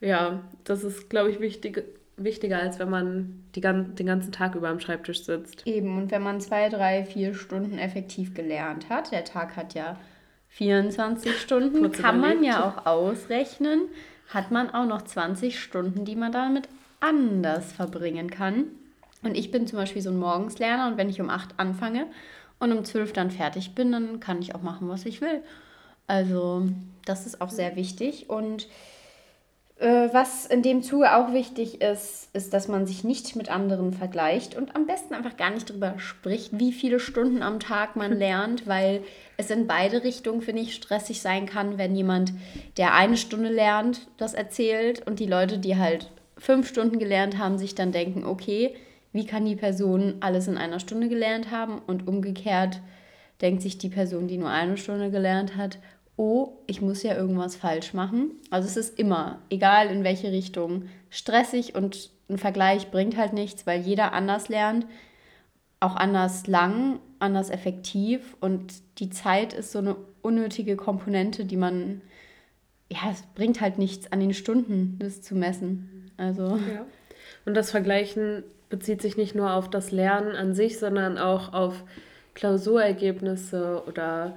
Ja, 0.00 0.40
das 0.64 0.84
ist, 0.84 1.10
glaube 1.10 1.30
ich, 1.30 1.40
wichtig, 1.40 1.84
wichtiger, 2.16 2.58
als 2.58 2.78
wenn 2.78 2.90
man 2.90 3.44
die, 3.54 3.60
den 3.60 4.06
ganzen 4.06 4.32
Tag 4.32 4.54
über 4.54 4.68
am 4.68 4.80
Schreibtisch 4.80 5.24
sitzt. 5.24 5.66
Eben, 5.66 5.96
und 5.98 6.10
wenn 6.10 6.22
man 6.22 6.40
zwei, 6.40 6.68
drei, 6.68 7.04
vier 7.04 7.34
Stunden 7.34 7.78
effektiv 7.78 8.34
gelernt 8.34 8.88
hat, 8.88 9.12
der 9.12 9.24
Tag 9.24 9.56
hat 9.56 9.74
ja 9.74 9.98
24 10.48 11.36
Stunden, 11.40 11.80
Kurz 11.80 11.98
kann 11.98 12.18
überlegt. 12.18 12.40
man 12.40 12.44
ja 12.44 12.64
auch 12.68 12.86
ausrechnen, 12.86 13.82
hat 14.28 14.50
man 14.50 14.70
auch 14.70 14.86
noch 14.86 15.02
20 15.02 15.58
Stunden, 15.58 16.04
die 16.04 16.16
man 16.16 16.32
damit 16.32 16.68
anders 17.00 17.72
verbringen 17.72 18.30
kann. 18.30 18.64
Und 19.22 19.36
ich 19.36 19.50
bin 19.50 19.66
zum 19.66 19.78
Beispiel 19.78 20.02
so 20.02 20.10
ein 20.10 20.18
Morgenslerner 20.18 20.88
und 20.88 20.96
wenn 20.96 21.10
ich 21.10 21.20
um 21.20 21.28
8 21.28 21.58
anfange 21.58 22.06
und 22.58 22.72
um 22.72 22.84
12 22.84 23.12
dann 23.12 23.30
fertig 23.30 23.74
bin, 23.74 23.92
dann 23.92 24.20
kann 24.20 24.40
ich 24.40 24.54
auch 24.54 24.62
machen, 24.62 24.88
was 24.88 25.04
ich 25.04 25.20
will. 25.20 25.42
Also 26.06 26.68
das 27.04 27.26
ist 27.26 27.40
auch 27.40 27.50
sehr 27.50 27.76
wichtig. 27.76 28.28
Und 28.28 28.68
äh, 29.80 30.08
was 30.12 30.44
in 30.44 30.62
dem 30.62 30.82
Zuge 30.82 31.16
auch 31.16 31.32
wichtig 31.32 31.80
ist, 31.80 32.28
ist, 32.34 32.52
dass 32.52 32.68
man 32.68 32.86
sich 32.86 33.02
nicht 33.02 33.34
mit 33.34 33.50
anderen 33.50 33.94
vergleicht 33.94 34.54
und 34.54 34.76
am 34.76 34.86
besten 34.86 35.14
einfach 35.14 35.38
gar 35.38 35.50
nicht 35.50 35.70
darüber 35.70 35.98
spricht, 35.98 36.58
wie 36.58 36.72
viele 36.72 37.00
Stunden 37.00 37.42
am 37.42 37.60
Tag 37.60 37.96
man 37.96 38.12
lernt, 38.18 38.66
weil 38.66 39.02
es 39.38 39.50
in 39.50 39.66
beide 39.66 40.04
Richtungen, 40.04 40.42
finde 40.42 40.62
ich, 40.62 40.74
stressig 40.74 41.22
sein 41.22 41.46
kann, 41.46 41.78
wenn 41.78 41.96
jemand, 41.96 42.34
der 42.76 42.94
eine 42.94 43.16
Stunde 43.16 43.48
lernt, 43.48 44.06
das 44.18 44.34
erzählt 44.34 45.06
und 45.06 45.18
die 45.18 45.26
Leute, 45.26 45.58
die 45.58 45.78
halt 45.78 46.10
fünf 46.36 46.68
Stunden 46.68 46.98
gelernt 46.98 47.38
haben, 47.38 47.56
sich 47.56 47.74
dann 47.74 47.90
denken, 47.90 48.24
okay, 48.24 48.74
wie 49.12 49.26
kann 49.26 49.46
die 49.46 49.56
Person 49.56 50.16
alles 50.20 50.46
in 50.46 50.58
einer 50.58 50.78
Stunde 50.78 51.08
gelernt 51.08 51.50
haben 51.50 51.80
und 51.86 52.06
umgekehrt 52.06 52.80
denkt 53.40 53.62
sich 53.62 53.78
die 53.78 53.88
Person, 53.88 54.28
die 54.28 54.38
nur 54.38 54.50
eine 54.50 54.76
Stunde 54.76 55.10
gelernt 55.10 55.56
hat, 55.56 55.78
oh, 56.16 56.58
ich 56.66 56.82
muss 56.82 57.02
ja 57.02 57.16
irgendwas 57.16 57.56
falsch 57.56 57.94
machen. 57.94 58.32
Also 58.50 58.68
es 58.68 58.76
ist 58.76 58.98
immer, 58.98 59.38
egal 59.48 59.88
in 59.88 60.04
welche 60.04 60.30
Richtung, 60.30 60.84
stressig 61.08 61.74
und 61.74 62.10
ein 62.28 62.38
Vergleich 62.38 62.90
bringt 62.90 63.16
halt 63.16 63.32
nichts, 63.32 63.66
weil 63.66 63.80
jeder 63.80 64.12
anders 64.12 64.48
lernt, 64.48 64.86
auch 65.80 65.96
anders 65.96 66.46
lang, 66.46 67.00
anders 67.18 67.48
effektiv 67.50 68.36
und 68.40 68.74
die 68.98 69.08
Zeit 69.08 69.54
ist 69.54 69.72
so 69.72 69.78
eine 69.78 69.96
unnötige 70.20 70.76
Komponente, 70.76 71.46
die 71.46 71.56
man, 71.56 72.02
ja, 72.90 73.10
es 73.10 73.22
bringt 73.34 73.60
halt 73.60 73.78
nichts 73.78 74.12
an 74.12 74.20
den 74.20 74.34
Stunden, 74.34 74.98
das 74.98 75.22
zu 75.22 75.34
messen. 75.34 76.10
Also. 76.18 76.56
Ja. 76.56 76.84
Und 77.46 77.54
das 77.54 77.70
Vergleichen 77.70 78.44
bezieht 78.68 79.00
sich 79.00 79.16
nicht 79.16 79.34
nur 79.34 79.54
auf 79.54 79.70
das 79.70 79.90
Lernen 79.90 80.36
an 80.36 80.54
sich, 80.54 80.78
sondern 80.78 81.16
auch 81.16 81.54
auf 81.54 81.84
Klausurergebnisse 82.34 83.82
oder 83.86 84.36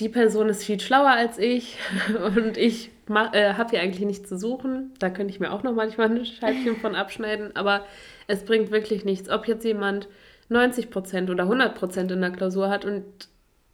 die 0.00 0.08
Person 0.08 0.48
ist 0.48 0.64
viel 0.64 0.80
schlauer 0.80 1.10
als 1.10 1.38
ich 1.38 1.78
und 2.36 2.56
ich 2.56 2.90
äh, 3.08 3.54
habe 3.54 3.70
hier 3.70 3.80
eigentlich 3.80 4.04
nichts 4.04 4.28
zu 4.28 4.36
suchen. 4.36 4.92
Da 4.98 5.10
könnte 5.10 5.32
ich 5.32 5.40
mir 5.40 5.52
auch 5.52 5.62
noch 5.62 5.74
manchmal 5.74 6.10
ein 6.10 6.24
Scheibchen 6.24 6.76
von 6.76 6.94
abschneiden, 6.94 7.54
aber 7.54 7.84
es 8.26 8.44
bringt 8.44 8.70
wirklich 8.70 9.04
nichts. 9.04 9.28
Ob 9.30 9.46
jetzt 9.46 9.64
jemand 9.64 10.08
90% 10.50 11.30
oder 11.30 11.44
100% 11.44 12.12
in 12.12 12.20
der 12.20 12.30
Klausur 12.30 12.68
hat 12.68 12.84
und 12.84 13.04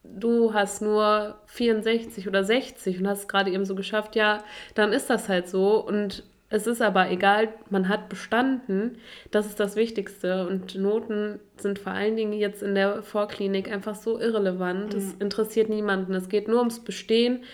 du 0.03 0.53
hast 0.53 0.83
nur 0.83 1.39
64 1.47 2.29
oder 2.29 2.45
60 2.45 2.99
und 2.99 3.09
hast 3.09 3.21
es 3.21 3.29
gerade 3.29 3.51
eben 3.51 3.65
so 3.65 3.75
geschafft, 3.75 4.17
ja, 4.17 4.43
dann 4.75 4.93
ist 4.93 5.09
das 5.09 5.29
halt 5.29 5.49
so 5.49 5.85
und 5.85 6.25
es 6.51 6.67
ist 6.67 6.83
aber 6.83 7.11
egal, 7.11 7.55
man 7.71 7.89
hat 7.89 8.09
bestanden, 8.09 8.99
das 9.31 9.47
ist 9.47 9.61
das 9.61 9.77
Wichtigste. 9.77 10.49
Und 10.49 10.75
Noten 10.75 11.39
sind 11.57 11.79
vor 11.79 11.93
allen 11.93 12.17
Dingen 12.17 12.33
jetzt 12.33 12.63
in 12.63 12.75
der 12.75 13.05
Vorklinik 13.05 13.71
einfach 13.71 13.95
so 13.95 14.19
irrelevant. 14.19 14.93
Es 14.93 15.15
mhm. 15.15 15.21
interessiert 15.21 15.69
niemanden. 15.69 16.13
Es 16.13 16.29
geht 16.29 16.49
nur 16.49 16.59
ums 16.59 16.81
Bestehen. 16.81 17.45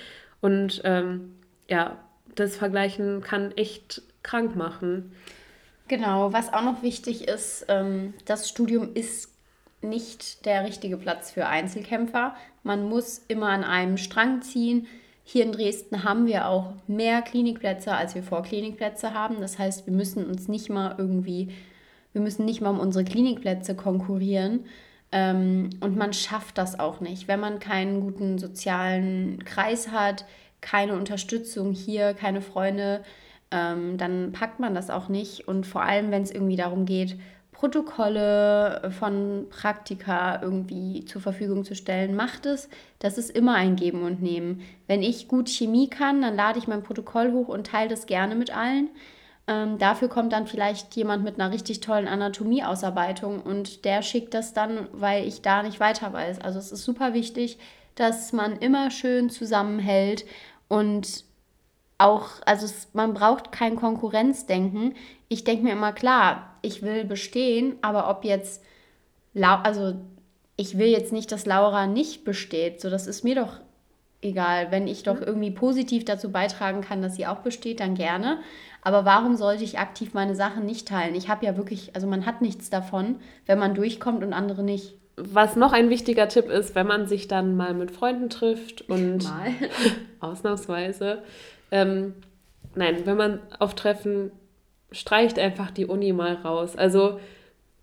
Und 0.41 0.81
ähm, 0.85 1.35
ja, 1.69 1.99
das 2.35 2.57
Vergleichen 2.57 3.21
kann 3.21 3.53
echt 3.53 4.01
krank 4.23 4.57
machen. 4.57 5.13
Genau, 5.89 6.33
was 6.33 6.53
auch 6.53 6.65
noch 6.65 6.83
wichtig 6.83 7.29
ist, 7.29 7.67
ähm, 7.69 8.15
das 8.25 8.49
Studium 8.49 8.95
ist 8.95 9.31
nicht 9.83 10.47
der 10.47 10.65
richtige 10.65 10.97
Platz 10.97 11.31
für 11.31 11.47
Einzelkämpfer. 11.47 12.35
Man 12.63 12.89
muss 12.89 13.23
immer 13.29 13.51
an 13.51 13.63
einem 13.63 13.99
Strang 13.99 14.41
ziehen 14.41 14.89
hier 15.29 15.43
in 15.43 15.51
Dresden 15.51 16.05
haben 16.05 16.27
wir 16.27 16.47
auch 16.47 16.73
mehr 16.87 17.21
Klinikplätze, 17.21 17.93
als 17.93 18.15
wir 18.15 18.23
Vorklinikplätze 18.23 19.13
haben. 19.13 19.41
Das 19.41 19.59
heißt, 19.59 19.85
wir 19.85 19.93
müssen 19.93 20.25
uns 20.25 20.47
nicht 20.47 20.71
mal 20.71 20.95
irgendwie, 20.99 21.49
wir 22.13 22.21
müssen 22.21 22.45
nicht 22.45 22.61
mal 22.61 22.71
um 22.71 22.79
unsere 22.79 23.05
Klinikplätze 23.05 23.75
konkurrieren. 23.75 24.67
Ähm, 25.11 25.71
und 25.81 25.97
man 25.97 26.13
schafft 26.13 26.59
das 26.59 26.79
auch 26.79 27.01
nicht, 27.01 27.27
wenn 27.27 27.41
man 27.41 27.59
keinen 27.59 28.03
guten 28.03 28.39
sozialen 28.39 29.45
Kreis 29.45 29.89
hat, 29.89 30.27
keine 30.61 30.95
Unterstützung 30.95 31.73
hier, 31.73 32.15
keine 32.15 32.41
Freunde, 32.41 33.03
ähm, 33.51 33.99
dann 33.99 34.31
packt 34.31 34.61
man 34.61 34.77
das 34.77 34.91
auch 34.91 35.09
nicht. 35.09 35.49
Und 35.49 35.67
vor 35.67 35.83
allem, 35.83 36.13
wenn 36.13 36.23
es 36.23 36.31
irgendwie 36.31 36.57
darum 36.57 36.87
geht, 36.87 37.17
Protokolle 37.57 38.93
von 38.99 39.47
Praktika 39.49 40.43
irgendwie 40.43 41.07
zur 41.07 41.23
Verfügung 41.23 41.65
zu 41.65 41.75
stellen. 41.75 42.15
Macht 42.15 42.45
es. 42.45 42.69
Das 42.99 43.17
ist 43.17 43.31
immer 43.31 43.55
ein 43.55 43.77
Geben 43.77 44.03
und 44.03 44.21
Nehmen. 44.21 44.61
Wenn 44.87 45.03
ich 45.03 45.27
gut 45.27 45.49
Chemie 45.49 45.89
kann, 45.89 46.21
dann 46.21 46.37
lade 46.37 46.59
ich 46.59 46.69
mein 46.69 46.83
Protokoll 46.83 47.33
hoch 47.33 47.49
und 47.49 47.69
teile 47.69 47.89
das 47.89 48.05
gerne 48.05 48.35
mit 48.35 48.55
allen. 48.55 48.91
Ähm, 49.47 49.79
dafür 49.79 50.09
kommt 50.09 50.35
dann 50.35 50.47
vielleicht 50.47 50.95
jemand 50.97 51.25
mit 51.25 51.41
einer 51.41 51.51
richtig 51.51 51.81
tollen 51.81 52.09
Anatomieausarbeitung 52.09 53.41
und 53.41 53.87
der 53.87 54.03
schickt 54.03 54.35
das 54.35 54.53
dann, 54.53 54.89
weil 54.93 55.27
ich 55.27 55.41
da 55.41 55.63
nicht 55.63 55.81
weiter 55.81 56.13
weiß. 56.13 56.43
Also 56.43 56.59
es 56.59 56.73
ist 56.73 56.85
super 56.85 57.15
wichtig, 57.15 57.59
dass 57.95 58.35
man 58.35 58.59
immer 58.59 58.91
schön 58.91 59.31
zusammenhält 59.31 60.27
und 60.69 61.25
auch, 61.99 62.29
also 62.45 62.67
es, 62.67 62.89
man 62.93 63.15
braucht 63.15 63.53
kein 63.53 63.77
Konkurrenzdenken. 63.77 64.95
Ich 65.29 65.45
denke 65.45 65.65
mir 65.65 65.73
immer, 65.73 65.93
klar, 65.93 66.57
ich 66.63 66.83
will 66.83 67.05
bestehen, 67.05 67.77
aber 67.83 68.09
ob 68.09 68.25
jetzt, 68.25 68.63
also 69.35 69.95
ich 70.57 70.79
will 70.79 70.89
jetzt 70.89 71.13
nicht, 71.13 71.33
dass 71.33 71.47
Laura 71.47 71.87
nicht 71.87 72.25
besteht. 72.25 72.81
So, 72.81 72.91
das 72.91 73.07
ist 73.07 73.25
mir 73.25 73.35
doch 73.35 73.61
egal. 74.23 74.71
Wenn 74.71 74.89
ich 74.89 75.03
doch 75.03 75.21
irgendwie 75.21 75.51
positiv 75.51 76.05
dazu 76.05 76.31
beitragen 76.31 76.81
kann, 76.81 77.03
dass 77.03 77.17
sie 77.17 77.27
auch 77.27 77.39
besteht, 77.39 77.81
dann 77.81 77.95
gerne. 77.95 78.39
Aber 78.83 79.05
warum 79.05 79.37
sollte 79.37 79.65
ich 79.65 79.79
aktiv 79.79 80.15
meine 80.15 80.35
Sachen 80.35 80.65
nicht 80.65 80.89
teilen? 80.89 81.15
Ich 81.15 81.29
habe 81.29 81.45
ja 81.45 81.57
wirklich, 81.57 81.95
also 81.95 82.07
man 82.07 82.25
hat 82.27 82.41
nichts 82.41 82.71
davon, 82.71 83.17
wenn 83.47 83.59
man 83.59 83.75
durchkommt 83.75 84.23
und 84.23 84.33
andere 84.33 84.63
nicht. 84.63 84.95
Was 85.17 85.57
noch 85.57 85.73
ein 85.73 85.89
wichtiger 85.89 86.29
Tipp 86.29 86.51
ist, 86.51 86.75
wenn 86.75 86.87
man 86.87 87.07
sich 87.07 87.27
dann 87.27 87.57
mal 87.57 87.75
mit 87.75 87.91
Freunden 87.91 88.29
trifft 88.29 88.83
und 88.83 89.25
mal. 89.25 89.47
ausnahmsweise, 90.21 91.23
ähm, 91.71 92.15
nein, 92.75 93.07
wenn 93.07 93.17
man 93.17 93.41
auf 93.59 93.75
Treffen 93.75 94.31
streicht 94.93 95.39
einfach 95.39 95.71
die 95.71 95.87
Uni 95.87 96.13
mal 96.13 96.35
raus. 96.35 96.77
Also 96.77 97.19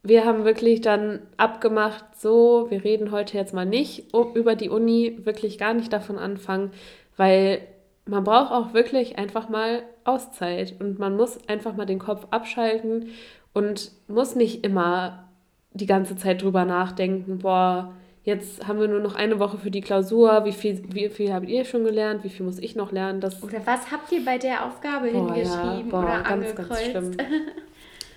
wir 0.03 0.25
haben 0.25 0.43
wirklich 0.43 0.81
dann 0.81 1.21
abgemacht, 1.37 2.03
so, 2.17 2.67
wir 2.69 2.83
reden 2.83 3.11
heute 3.11 3.37
jetzt 3.37 3.53
mal 3.53 3.65
nicht 3.65 4.13
über 4.13 4.55
die 4.55 4.69
Uni, 4.69 5.19
wirklich 5.23 5.57
gar 5.57 5.73
nicht 5.73 5.93
davon 5.93 6.17
anfangen, 6.17 6.71
weil 7.15 7.61
man 8.05 8.23
braucht 8.23 8.51
auch 8.51 8.73
wirklich 8.73 9.17
einfach 9.17 9.47
mal 9.47 9.83
Auszeit 10.03 10.75
und 10.79 10.99
man 10.99 11.15
muss 11.15 11.37
einfach 11.47 11.75
mal 11.75 11.85
den 11.85 11.99
Kopf 11.99 12.27
abschalten 12.31 13.07
und 13.53 13.91
muss 14.07 14.35
nicht 14.35 14.65
immer 14.65 15.29
die 15.71 15.85
ganze 15.85 16.15
Zeit 16.17 16.41
drüber 16.41 16.65
nachdenken, 16.65 17.39
boah, 17.39 17.93
jetzt 18.23 18.67
haben 18.67 18.79
wir 18.79 18.87
nur 18.87 18.99
noch 18.99 19.15
eine 19.15 19.39
Woche 19.39 19.57
für 19.57 19.71
die 19.71 19.81
Klausur, 19.81 20.45
wie 20.45 20.51
viel, 20.51 20.83
wie 20.89 21.09
viel 21.09 21.33
habt 21.33 21.47
ihr 21.47 21.65
schon 21.65 21.83
gelernt, 21.83 22.23
wie 22.23 22.29
viel 22.29 22.45
muss 22.45 22.59
ich 22.59 22.75
noch 22.75 22.91
lernen? 22.91 23.19
Das 23.19 23.43
oder 23.43 23.59
was 23.65 23.91
habt 23.91 24.11
ihr 24.11 24.23
bei 24.23 24.37
der 24.37 24.65
Aufgabe 24.65 25.11
boah, 25.11 25.33
hingeschrieben 25.33 25.85
ja, 25.85 25.85
boah, 25.89 26.03
oder 26.03 26.23
ganz, 26.23 26.49
angekreuzt? 26.49 26.93
Ganz 26.93 27.15
schlimm. 27.15 27.17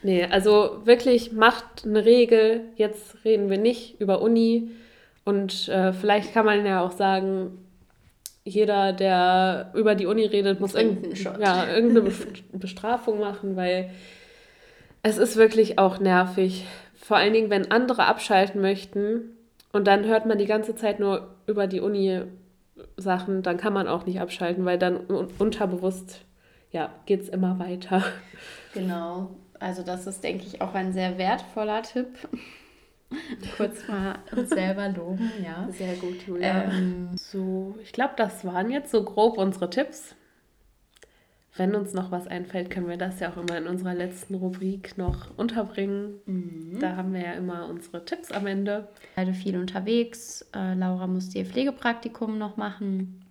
Nee, 0.03 0.25
also 0.25 0.83
wirklich 0.85 1.33
macht 1.33 1.85
eine 1.85 2.05
Regel. 2.05 2.61
Jetzt 2.77 3.25
reden 3.25 3.51
wir 3.51 3.59
nicht 3.59 4.01
über 4.01 4.23
Uni. 4.23 4.71
Und 5.25 5.69
äh, 5.69 5.93
vielleicht 5.93 6.33
kann 6.33 6.47
man 6.47 6.65
ja 6.65 6.81
auch 6.81 6.93
sagen, 6.93 7.59
jeder, 8.45 8.93
der 8.93 9.73
über 9.75 9.97
die 9.97 10.07
Uni 10.07 10.25
redet, 10.25 10.61
muss 10.61 10.77
irgendein, 10.77 11.41
ja, 11.41 11.67
irgendeine 11.67 12.13
Bestrafung 12.53 13.19
machen, 13.19 13.57
weil 13.57 13.91
es 15.03 15.19
ist 15.19 15.37
wirklich 15.37 15.81
auch 15.81 15.99
nervig. 15.99 16.67
Vor 16.95 17.17
allen 17.17 17.33
Dingen, 17.33 17.51
wenn 17.51 17.73
andere 17.73 18.05
abschalten 18.05 18.61
möchten 18.61 19.36
und 19.77 19.87
dann 19.87 20.05
hört 20.05 20.27
man 20.27 20.39
die 20.39 20.47
ganze 20.47 20.75
Zeit 20.75 20.99
nur 20.99 21.37
über 21.47 21.67
die 21.67 21.81
Uni 21.81 22.23
Sachen, 22.97 23.43
dann 23.43 23.57
kann 23.57 23.73
man 23.73 23.89
auch 23.89 24.07
nicht 24.07 24.21
abschalten, 24.21 24.65
weil 24.65 24.79
dann 24.79 24.99
unterbewusst 25.39 26.27
ja, 26.71 26.93
geht 27.07 27.23
es 27.23 27.29
immer 27.29 27.59
weiter. 27.59 28.03
Genau. 28.75 29.31
Also 29.59 29.83
das 29.83 30.07
ist, 30.07 30.23
denke 30.23 30.45
ich, 30.45 30.61
auch 30.61 30.75
ein 30.75 30.93
sehr 30.93 31.17
wertvoller 31.17 31.83
Tipp. 31.83 32.09
Kurz 33.57 33.89
mal 33.89 34.19
uns 34.37 34.51
selber 34.51 34.89
loben, 34.91 35.31
ja. 35.43 35.67
Sehr 35.71 35.95
gut, 35.95 36.27
Julia. 36.27 36.65
Ähm, 36.65 37.11
so, 37.17 37.77
ich 37.83 37.93
glaube, 37.93 38.13
das 38.17 38.45
waren 38.45 38.71
jetzt 38.71 38.91
so 38.91 39.03
grob 39.05 39.39
unsere 39.39 39.71
Tipps. 39.71 40.15
Wenn 41.57 41.75
uns 41.75 41.95
noch 41.95 42.11
was 42.11 42.27
einfällt, 42.27 42.71
können 42.71 42.89
wir 42.89 42.99
das 42.99 43.21
ja 43.21 43.31
auch 43.31 43.37
immer 43.37 43.57
in 43.57 43.67
unserer 43.67 43.95
letzten 43.95 44.35
Rubrik 44.35 44.99
noch 44.99 45.37
unterbringen. 45.37 46.21
Mhm. 46.27 46.79
Da 46.81 46.97
haben 46.97 47.15
wir 47.15 47.21
ja 47.23 47.33
immer 47.33 47.69
unsere 47.69 48.05
Tipps 48.05 48.31
am 48.31 48.47
Ende. 48.47 48.89
Beide 49.15 49.33
viel 49.33 49.57
unterwegs. 49.57 50.45
Äh, 50.55 50.75
Laura 50.75 51.07
musste 51.07 51.39
ihr 51.39 51.47
Pflegepraktikum 51.47 52.37
noch 52.39 52.57
machen. 52.57 53.23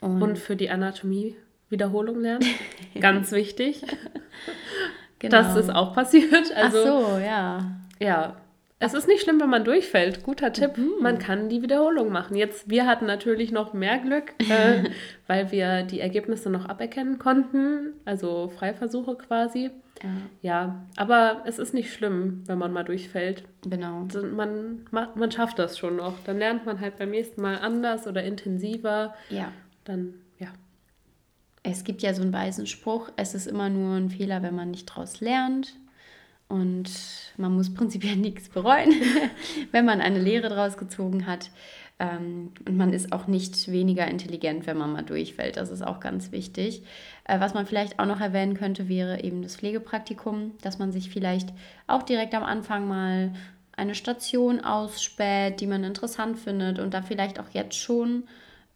Und, 0.00 0.22
Und 0.22 0.38
für 0.38 0.56
die 0.56 0.70
Anatomie 0.70 1.36
Wiederholung 1.70 2.20
lernen. 2.20 2.44
Ganz 3.00 3.32
wichtig. 3.32 3.82
Genau. 5.20 5.36
Das 5.36 5.56
ist 5.56 5.70
auch 5.70 5.94
passiert. 5.94 6.54
Also, 6.54 6.78
Ach 6.78 7.10
so, 7.10 7.18
ja. 7.18 7.72
Ja. 7.98 8.36
Es 8.80 8.94
ist 8.94 9.08
nicht 9.08 9.22
schlimm, 9.22 9.40
wenn 9.40 9.50
man 9.50 9.64
durchfällt. 9.64 10.22
Guter 10.22 10.52
Tipp. 10.52 10.78
Mhm. 10.78 10.92
Man 11.00 11.18
kann 11.18 11.48
die 11.48 11.62
Wiederholung 11.62 12.10
machen. 12.10 12.36
Jetzt, 12.36 12.70
wir 12.70 12.86
hatten 12.86 13.06
natürlich 13.06 13.50
noch 13.50 13.72
mehr 13.72 13.98
Glück, 13.98 14.34
äh, 14.48 14.84
weil 15.26 15.50
wir 15.50 15.82
die 15.82 16.00
Ergebnisse 16.00 16.48
noch 16.48 16.66
aberkennen 16.66 17.18
konnten. 17.18 17.94
Also 18.04 18.48
Freiversuche 18.48 19.16
quasi. 19.16 19.70
Ja. 20.00 20.10
ja, 20.42 20.86
aber 20.94 21.42
es 21.44 21.58
ist 21.58 21.74
nicht 21.74 21.92
schlimm, 21.92 22.44
wenn 22.46 22.58
man 22.58 22.72
mal 22.72 22.84
durchfällt. 22.84 23.42
Genau. 23.68 24.06
Man, 24.32 24.86
man 24.92 25.32
schafft 25.32 25.58
das 25.58 25.76
schon 25.76 25.96
noch. 25.96 26.14
Dann 26.24 26.38
lernt 26.38 26.64
man 26.64 26.78
halt 26.78 26.98
beim 26.98 27.10
nächsten 27.10 27.42
Mal 27.42 27.56
anders 27.56 28.06
oder 28.06 28.22
intensiver. 28.22 29.14
Ja. 29.28 29.50
Dann 29.82 30.14
es 31.62 31.84
gibt 31.84 32.02
ja 32.02 32.14
so 32.14 32.22
einen 32.22 32.32
weisen 32.32 32.66
Spruch, 32.66 33.10
es 33.16 33.34
ist 33.34 33.46
immer 33.46 33.68
nur 33.68 33.96
ein 33.96 34.10
Fehler, 34.10 34.42
wenn 34.42 34.54
man 34.54 34.70
nicht 34.70 34.88
daraus 34.88 35.20
lernt. 35.20 35.74
Und 36.48 36.90
man 37.36 37.54
muss 37.54 37.72
prinzipiell 37.72 38.16
nichts 38.16 38.48
bereuen, 38.48 38.92
wenn 39.72 39.84
man 39.84 40.00
eine 40.00 40.20
Lehre 40.20 40.48
daraus 40.48 40.76
gezogen 40.76 41.26
hat. 41.26 41.50
Ähm, 41.98 42.52
und 42.66 42.76
man 42.76 42.92
ist 42.92 43.12
auch 43.12 43.26
nicht 43.26 43.70
weniger 43.70 44.06
intelligent, 44.06 44.66
wenn 44.66 44.78
man 44.78 44.92
mal 44.92 45.02
durchfällt. 45.02 45.56
Das 45.56 45.70
ist 45.70 45.82
auch 45.82 46.00
ganz 46.00 46.32
wichtig. 46.32 46.82
Äh, 47.24 47.40
was 47.40 47.54
man 47.54 47.66
vielleicht 47.66 47.98
auch 47.98 48.06
noch 48.06 48.20
erwähnen 48.20 48.54
könnte, 48.54 48.88
wäre 48.88 49.22
eben 49.22 49.42
das 49.42 49.56
Pflegepraktikum, 49.56 50.52
dass 50.62 50.78
man 50.78 50.92
sich 50.92 51.10
vielleicht 51.10 51.50
auch 51.86 52.02
direkt 52.02 52.34
am 52.34 52.44
Anfang 52.44 52.86
mal 52.86 53.32
eine 53.76 53.94
Station 53.94 54.60
ausspäht, 54.60 55.60
die 55.60 55.66
man 55.66 55.84
interessant 55.84 56.38
findet 56.38 56.78
und 56.78 56.94
da 56.94 57.02
vielleicht 57.02 57.38
auch 57.38 57.50
jetzt 57.52 57.76
schon 57.76 58.24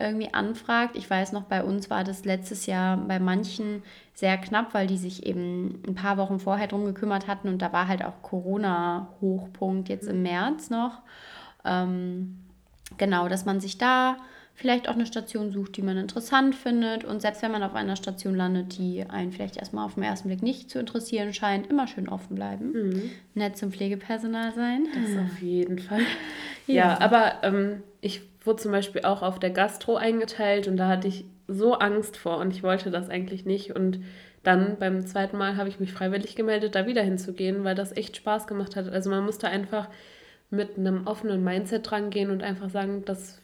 irgendwie 0.02 0.34
anfragt. 0.34 0.96
Ich 0.96 1.08
weiß 1.08 1.32
noch, 1.32 1.44
bei 1.44 1.64
uns 1.64 1.90
war 1.90 2.04
das 2.04 2.24
letztes 2.24 2.66
Jahr 2.66 2.96
bei 2.96 3.18
manchen 3.18 3.82
sehr 4.14 4.36
knapp, 4.36 4.74
weil 4.74 4.86
die 4.86 4.98
sich 4.98 5.26
eben 5.26 5.82
ein 5.86 5.94
paar 5.94 6.16
Wochen 6.16 6.38
vorher 6.38 6.66
drum 6.66 6.84
gekümmert 6.84 7.26
hatten 7.26 7.48
und 7.48 7.62
da 7.62 7.72
war 7.72 7.88
halt 7.88 8.04
auch 8.04 8.22
Corona-Hochpunkt 8.22 9.88
jetzt 9.88 10.08
im 10.08 10.22
März 10.22 10.70
noch. 10.70 11.00
Ähm, 11.64 12.38
genau, 12.98 13.28
dass 13.28 13.44
man 13.44 13.60
sich 13.60 13.78
da 13.78 14.16
vielleicht 14.54 14.88
auch 14.88 14.94
eine 14.94 15.06
Station 15.06 15.50
sucht, 15.50 15.76
die 15.76 15.82
man 15.82 15.96
interessant 15.96 16.54
findet. 16.54 17.04
Und 17.04 17.22
selbst 17.22 17.42
wenn 17.42 17.52
man 17.52 17.62
auf 17.62 17.74
einer 17.74 17.96
Station 17.96 18.34
landet, 18.34 18.78
die 18.78 19.04
einen 19.08 19.32
vielleicht 19.32 19.56
erstmal 19.56 19.86
auf 19.86 19.94
den 19.94 20.02
ersten 20.02 20.28
Blick 20.28 20.42
nicht 20.42 20.70
zu 20.70 20.78
interessieren 20.78 21.32
scheint, 21.32 21.68
immer 21.68 21.86
schön 21.86 22.08
offen 22.08 22.36
bleiben. 22.36 22.72
Mhm. 22.72 23.10
Nett 23.34 23.56
zum 23.56 23.72
Pflegepersonal 23.72 24.52
sein. 24.54 24.86
Das 24.94 25.24
auf 25.24 25.40
jeden 25.40 25.78
Fall. 25.78 26.00
ja. 26.66 26.74
ja, 26.74 27.00
aber 27.00 27.42
ähm, 27.42 27.82
ich 28.00 28.22
wurde 28.46 28.62
zum 28.62 28.72
Beispiel 28.72 29.02
auch 29.02 29.22
auf 29.22 29.38
der 29.38 29.50
Gastro 29.50 29.96
eingeteilt 29.96 30.68
und 30.68 30.76
da 30.76 30.88
hatte 30.88 31.08
ich 31.08 31.24
so 31.48 31.74
Angst 31.74 32.16
vor 32.16 32.38
und 32.38 32.52
ich 32.52 32.62
wollte 32.62 32.90
das 32.90 33.10
eigentlich 33.10 33.44
nicht. 33.44 33.74
Und 33.74 34.00
dann 34.42 34.78
beim 34.78 35.06
zweiten 35.06 35.36
Mal 35.36 35.56
habe 35.56 35.68
ich 35.68 35.80
mich 35.80 35.92
freiwillig 35.92 36.34
gemeldet, 36.34 36.74
da 36.74 36.86
wieder 36.86 37.02
hinzugehen, 37.02 37.64
weil 37.64 37.74
das 37.74 37.96
echt 37.96 38.16
Spaß 38.16 38.46
gemacht 38.46 38.76
hat. 38.76 38.88
Also 38.88 39.10
man 39.10 39.24
musste 39.24 39.48
einfach 39.48 39.88
mit 40.50 40.76
einem 40.76 41.06
offenen 41.06 41.42
Mindset 41.44 41.90
rangehen 41.92 42.30
und 42.30 42.42
einfach 42.42 42.70
sagen, 42.70 43.04
das 43.04 43.40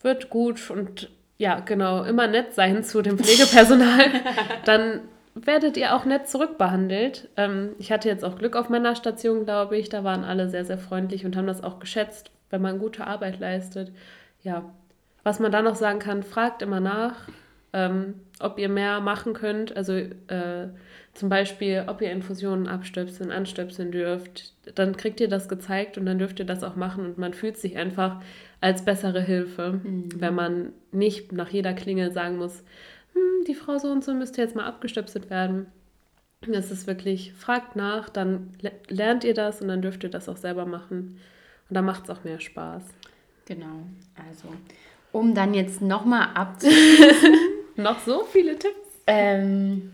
wird 0.00 0.30
gut 0.30 0.70
und 0.70 1.10
ja, 1.38 1.60
genau, 1.60 2.04
immer 2.04 2.28
nett 2.28 2.54
sein 2.54 2.84
zu 2.84 3.02
dem 3.02 3.18
Pflegepersonal. 3.18 4.04
dann 4.64 5.00
werdet 5.34 5.76
ihr 5.76 5.94
auch 5.96 6.04
nett 6.04 6.28
zurückbehandelt. 6.28 7.28
Ähm, 7.36 7.70
ich 7.78 7.90
hatte 7.90 8.08
jetzt 8.08 8.24
auch 8.24 8.38
Glück 8.38 8.54
auf 8.54 8.68
meiner 8.68 8.94
Station, 8.94 9.44
glaube 9.44 9.76
ich. 9.76 9.88
Da 9.88 10.04
waren 10.04 10.24
alle 10.24 10.48
sehr, 10.48 10.64
sehr 10.64 10.78
freundlich 10.78 11.24
und 11.24 11.36
haben 11.36 11.46
das 11.46 11.64
auch 11.64 11.78
geschätzt, 11.78 12.30
wenn 12.52 12.62
man 12.62 12.78
gute 12.78 13.06
Arbeit 13.06 13.40
leistet. 13.40 13.90
Ja, 14.42 14.72
was 15.24 15.40
man 15.40 15.50
da 15.50 15.62
noch 15.62 15.74
sagen 15.74 15.98
kann, 15.98 16.22
fragt 16.22 16.62
immer 16.62 16.80
nach, 16.80 17.28
ähm, 17.72 18.14
ob 18.38 18.58
ihr 18.58 18.68
mehr 18.68 19.00
machen 19.00 19.32
könnt. 19.32 19.76
Also 19.76 19.94
äh, 19.94 20.68
zum 21.14 21.28
Beispiel, 21.28 21.84
ob 21.86 22.00
ihr 22.00 22.10
Infusionen 22.10 22.68
abstöpseln, 22.68 23.30
anstöpseln 23.30 23.92
dürft. 23.92 24.52
Dann 24.74 24.96
kriegt 24.96 25.20
ihr 25.20 25.28
das 25.28 25.48
gezeigt 25.48 25.98
und 25.98 26.06
dann 26.06 26.18
dürft 26.18 26.38
ihr 26.38 26.46
das 26.46 26.62
auch 26.62 26.76
machen 26.76 27.04
und 27.04 27.18
man 27.18 27.34
fühlt 27.34 27.56
sich 27.56 27.76
einfach 27.76 28.22
als 28.60 28.84
bessere 28.84 29.20
Hilfe, 29.20 29.80
mhm. 29.82 30.08
wenn 30.16 30.34
man 30.34 30.72
nicht 30.92 31.32
nach 31.32 31.48
jeder 31.48 31.72
Klingel 31.72 32.12
sagen 32.12 32.38
muss, 32.38 32.62
hm, 33.12 33.44
die 33.46 33.54
Frau 33.54 33.78
so 33.78 33.88
und 33.88 34.04
so 34.04 34.14
müsste 34.14 34.40
jetzt 34.40 34.56
mal 34.56 34.66
abgestöpselt 34.66 35.30
werden. 35.30 35.66
Es 36.50 36.72
ist 36.72 36.86
wirklich, 36.86 37.32
fragt 37.34 37.76
nach, 37.76 38.08
dann 38.08 38.50
lernt 38.88 39.22
ihr 39.22 39.34
das 39.34 39.60
und 39.62 39.68
dann 39.68 39.82
dürft 39.82 40.02
ihr 40.02 40.10
das 40.10 40.28
auch 40.28 40.36
selber 40.36 40.66
machen. 40.66 41.18
Und 41.72 41.76
da 41.76 41.80
macht 41.80 42.04
es 42.04 42.10
auch 42.10 42.22
mehr 42.22 42.38
Spaß. 42.38 42.82
Genau. 43.46 43.86
Also, 44.28 44.48
um 45.10 45.34
dann 45.34 45.54
jetzt 45.54 45.80
nochmal 45.80 46.28
abzuschließen. 46.34 47.34
noch 47.76 47.98
so 48.00 48.24
viele 48.24 48.58
Tipps. 48.58 48.76
Ähm, 49.06 49.92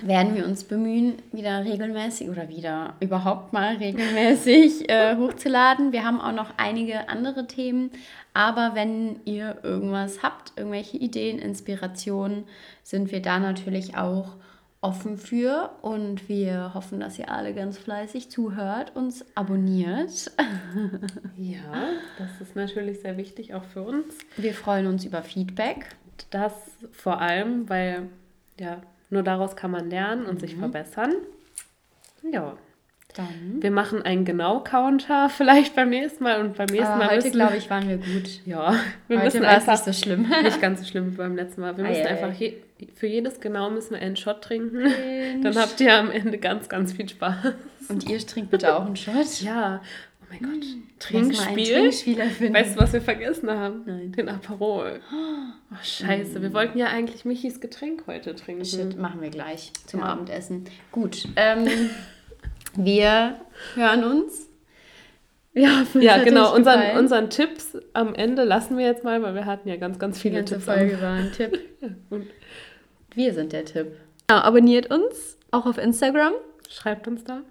werden 0.00 0.36
wir 0.36 0.46
uns 0.46 0.62
bemühen, 0.62 1.14
wieder 1.32 1.64
regelmäßig 1.64 2.30
oder 2.30 2.48
wieder 2.48 2.94
überhaupt 3.00 3.52
mal 3.52 3.78
regelmäßig 3.78 4.88
äh, 4.88 5.16
hochzuladen. 5.16 5.90
Wir 5.90 6.04
haben 6.04 6.20
auch 6.20 6.30
noch 6.30 6.50
einige 6.56 7.08
andere 7.08 7.48
Themen, 7.48 7.90
aber 8.32 8.76
wenn 8.76 9.18
ihr 9.24 9.56
irgendwas 9.64 10.22
habt, 10.22 10.52
irgendwelche 10.54 10.98
Ideen, 10.98 11.40
Inspirationen, 11.40 12.44
sind 12.84 13.10
wir 13.10 13.20
da 13.20 13.40
natürlich 13.40 13.96
auch 13.96 14.36
offen 14.80 15.16
für 15.16 15.70
und 15.82 16.28
wir 16.28 16.72
hoffen, 16.74 17.00
dass 17.00 17.18
ihr 17.18 17.30
alle 17.30 17.52
ganz 17.52 17.78
fleißig 17.78 18.30
zuhört, 18.30 18.94
uns 18.94 19.24
abonniert. 19.34 20.30
Ja, 21.36 21.92
das 22.18 22.40
ist 22.40 22.56
natürlich 22.56 23.00
sehr 23.00 23.16
wichtig 23.16 23.54
auch 23.54 23.64
für 23.64 23.82
uns. 23.82 24.18
Wir 24.36 24.52
freuen 24.52 24.86
uns 24.86 25.04
über 25.04 25.22
Feedback. 25.22 25.96
Das 26.30 26.52
vor 26.92 27.20
allem, 27.20 27.68
weil 27.68 28.08
ja, 28.58 28.82
nur 29.08 29.22
daraus 29.22 29.54
kann 29.54 29.70
man 29.70 29.88
lernen 29.88 30.26
und 30.26 30.36
mhm. 30.36 30.40
sich 30.40 30.56
verbessern. 30.56 31.14
Ja. 32.22 32.56
Dann. 33.18 33.60
Wir 33.60 33.72
machen 33.72 34.02
einen 34.02 34.24
Genau-Counter 34.24 35.28
vielleicht 35.36 35.74
beim 35.74 35.90
nächsten 35.90 36.22
Mal 36.22 36.40
und 36.40 36.56
beim 36.56 36.68
nächsten 36.68 36.86
Aber 36.86 37.06
Mal 37.06 37.16
heute, 37.16 37.32
glaube 37.32 37.56
ich, 37.56 37.68
waren 37.68 37.88
wir 37.88 37.96
gut. 37.96 38.40
Ja, 38.46 38.74
wir 39.08 39.16
Heute 39.16 39.24
müssen 39.24 39.42
war 39.42 39.56
es 39.56 39.68
einfach 39.68 39.86
nicht 39.86 39.96
so 39.96 40.04
schlimm. 40.04 40.28
nicht 40.44 40.60
ganz 40.60 40.80
so 40.80 40.86
schlimm 40.86 41.10
wie 41.10 41.16
beim 41.16 41.34
letzten 41.34 41.62
Mal. 41.62 41.76
Wir 41.76 41.82
müssen 41.82 42.06
ei, 42.06 42.10
einfach 42.10 42.28
ei. 42.28 42.54
je, 42.78 42.88
für 42.94 43.08
jedes 43.08 43.40
Genau 43.40 43.70
müssen 43.70 43.94
wir 43.94 44.00
einen 44.00 44.14
Shot 44.14 44.42
trinken. 44.42 44.84
Dann 45.42 45.56
habt 45.56 45.80
ihr 45.80 45.98
am 45.98 46.12
Ende 46.12 46.38
ganz, 46.38 46.68
ganz 46.68 46.92
viel 46.92 47.08
Spaß. 47.08 47.54
Und 47.88 48.08
ihr 48.08 48.24
trinkt 48.24 48.52
bitte 48.52 48.76
auch 48.76 48.86
einen 48.86 48.94
Shot. 48.94 49.40
Ja, 49.40 49.80
oh 50.22 50.26
mein 50.30 50.38
Gott, 50.38 50.62
ein 50.62 50.88
Trinkspiel. 51.00 52.52
Weißt 52.52 52.76
du, 52.76 52.80
was 52.80 52.92
wir 52.92 53.02
vergessen 53.02 53.50
haben? 53.50 53.82
Nein. 53.84 54.12
Den 54.12 54.28
Aperol. 54.28 55.00
Oh, 55.12 55.74
scheiße, 55.82 56.40
wir 56.40 56.52
wollten 56.52 56.78
ja 56.78 56.86
eigentlich 56.86 57.24
Michis 57.24 57.60
Getränk 57.60 58.04
heute 58.06 58.36
trinken. 58.36 58.64
Shit, 58.64 58.96
machen 58.96 59.20
wir 59.20 59.30
gleich 59.30 59.72
zum 59.86 60.00
Ja. 60.00 60.06
Abendessen. 60.06 60.66
Gut, 60.92 61.26
ähm, 61.34 61.66
wir 62.84 63.36
hören 63.74 64.04
uns. 64.04 64.46
Ja, 65.54 65.84
Ja, 66.00 66.22
genau. 66.22 66.54
Unseren, 66.54 66.78
gefallen. 66.80 66.98
unseren 66.98 67.30
Tipps 67.30 67.76
am 67.92 68.14
Ende 68.14 68.44
lassen 68.44 68.78
wir 68.78 68.86
jetzt 68.86 69.02
mal, 69.02 69.20
weil 69.22 69.34
wir 69.34 69.44
hatten 69.46 69.68
ja 69.68 69.76
ganz, 69.76 69.98
ganz 69.98 70.16
Die 70.16 70.22
viele 70.22 70.36
ganze 70.36 70.54
Tipps. 70.54 70.68
am- 70.68 70.74
Folge 70.76 71.02
war 71.02 71.14
ein 71.14 71.32
Tipp. 71.32 71.58
Ja, 71.80 71.88
Wir 73.14 73.34
sind 73.34 73.52
der 73.52 73.64
Tipp. 73.64 73.88
Ja, 74.30 74.42
abonniert 74.42 74.90
uns 74.92 75.36
auch 75.50 75.66
auf 75.66 75.78
Instagram. 75.78 76.32
schreibt 76.68 77.08
uns 77.08 77.24
da. 77.24 77.42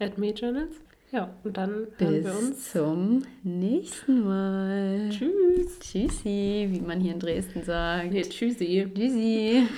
At 0.00 0.12
Journals. 0.18 0.74
Ja, 1.12 1.32
und 1.44 1.56
dann 1.56 1.86
hören 1.98 2.24
wir 2.24 2.32
uns. 2.36 2.50
Bis 2.50 2.72
zum 2.72 3.22
nächsten 3.44 4.24
Mal. 4.24 5.08
Tschüss. 5.10 5.78
Tschüssi, 5.78 6.68
wie 6.70 6.80
man 6.80 7.00
hier 7.00 7.12
in 7.12 7.20
Dresden 7.20 7.62
sagt. 7.62 8.10
Nee, 8.12 8.22
tschüssi. 8.22 8.90
Tschüssi. 8.94 9.68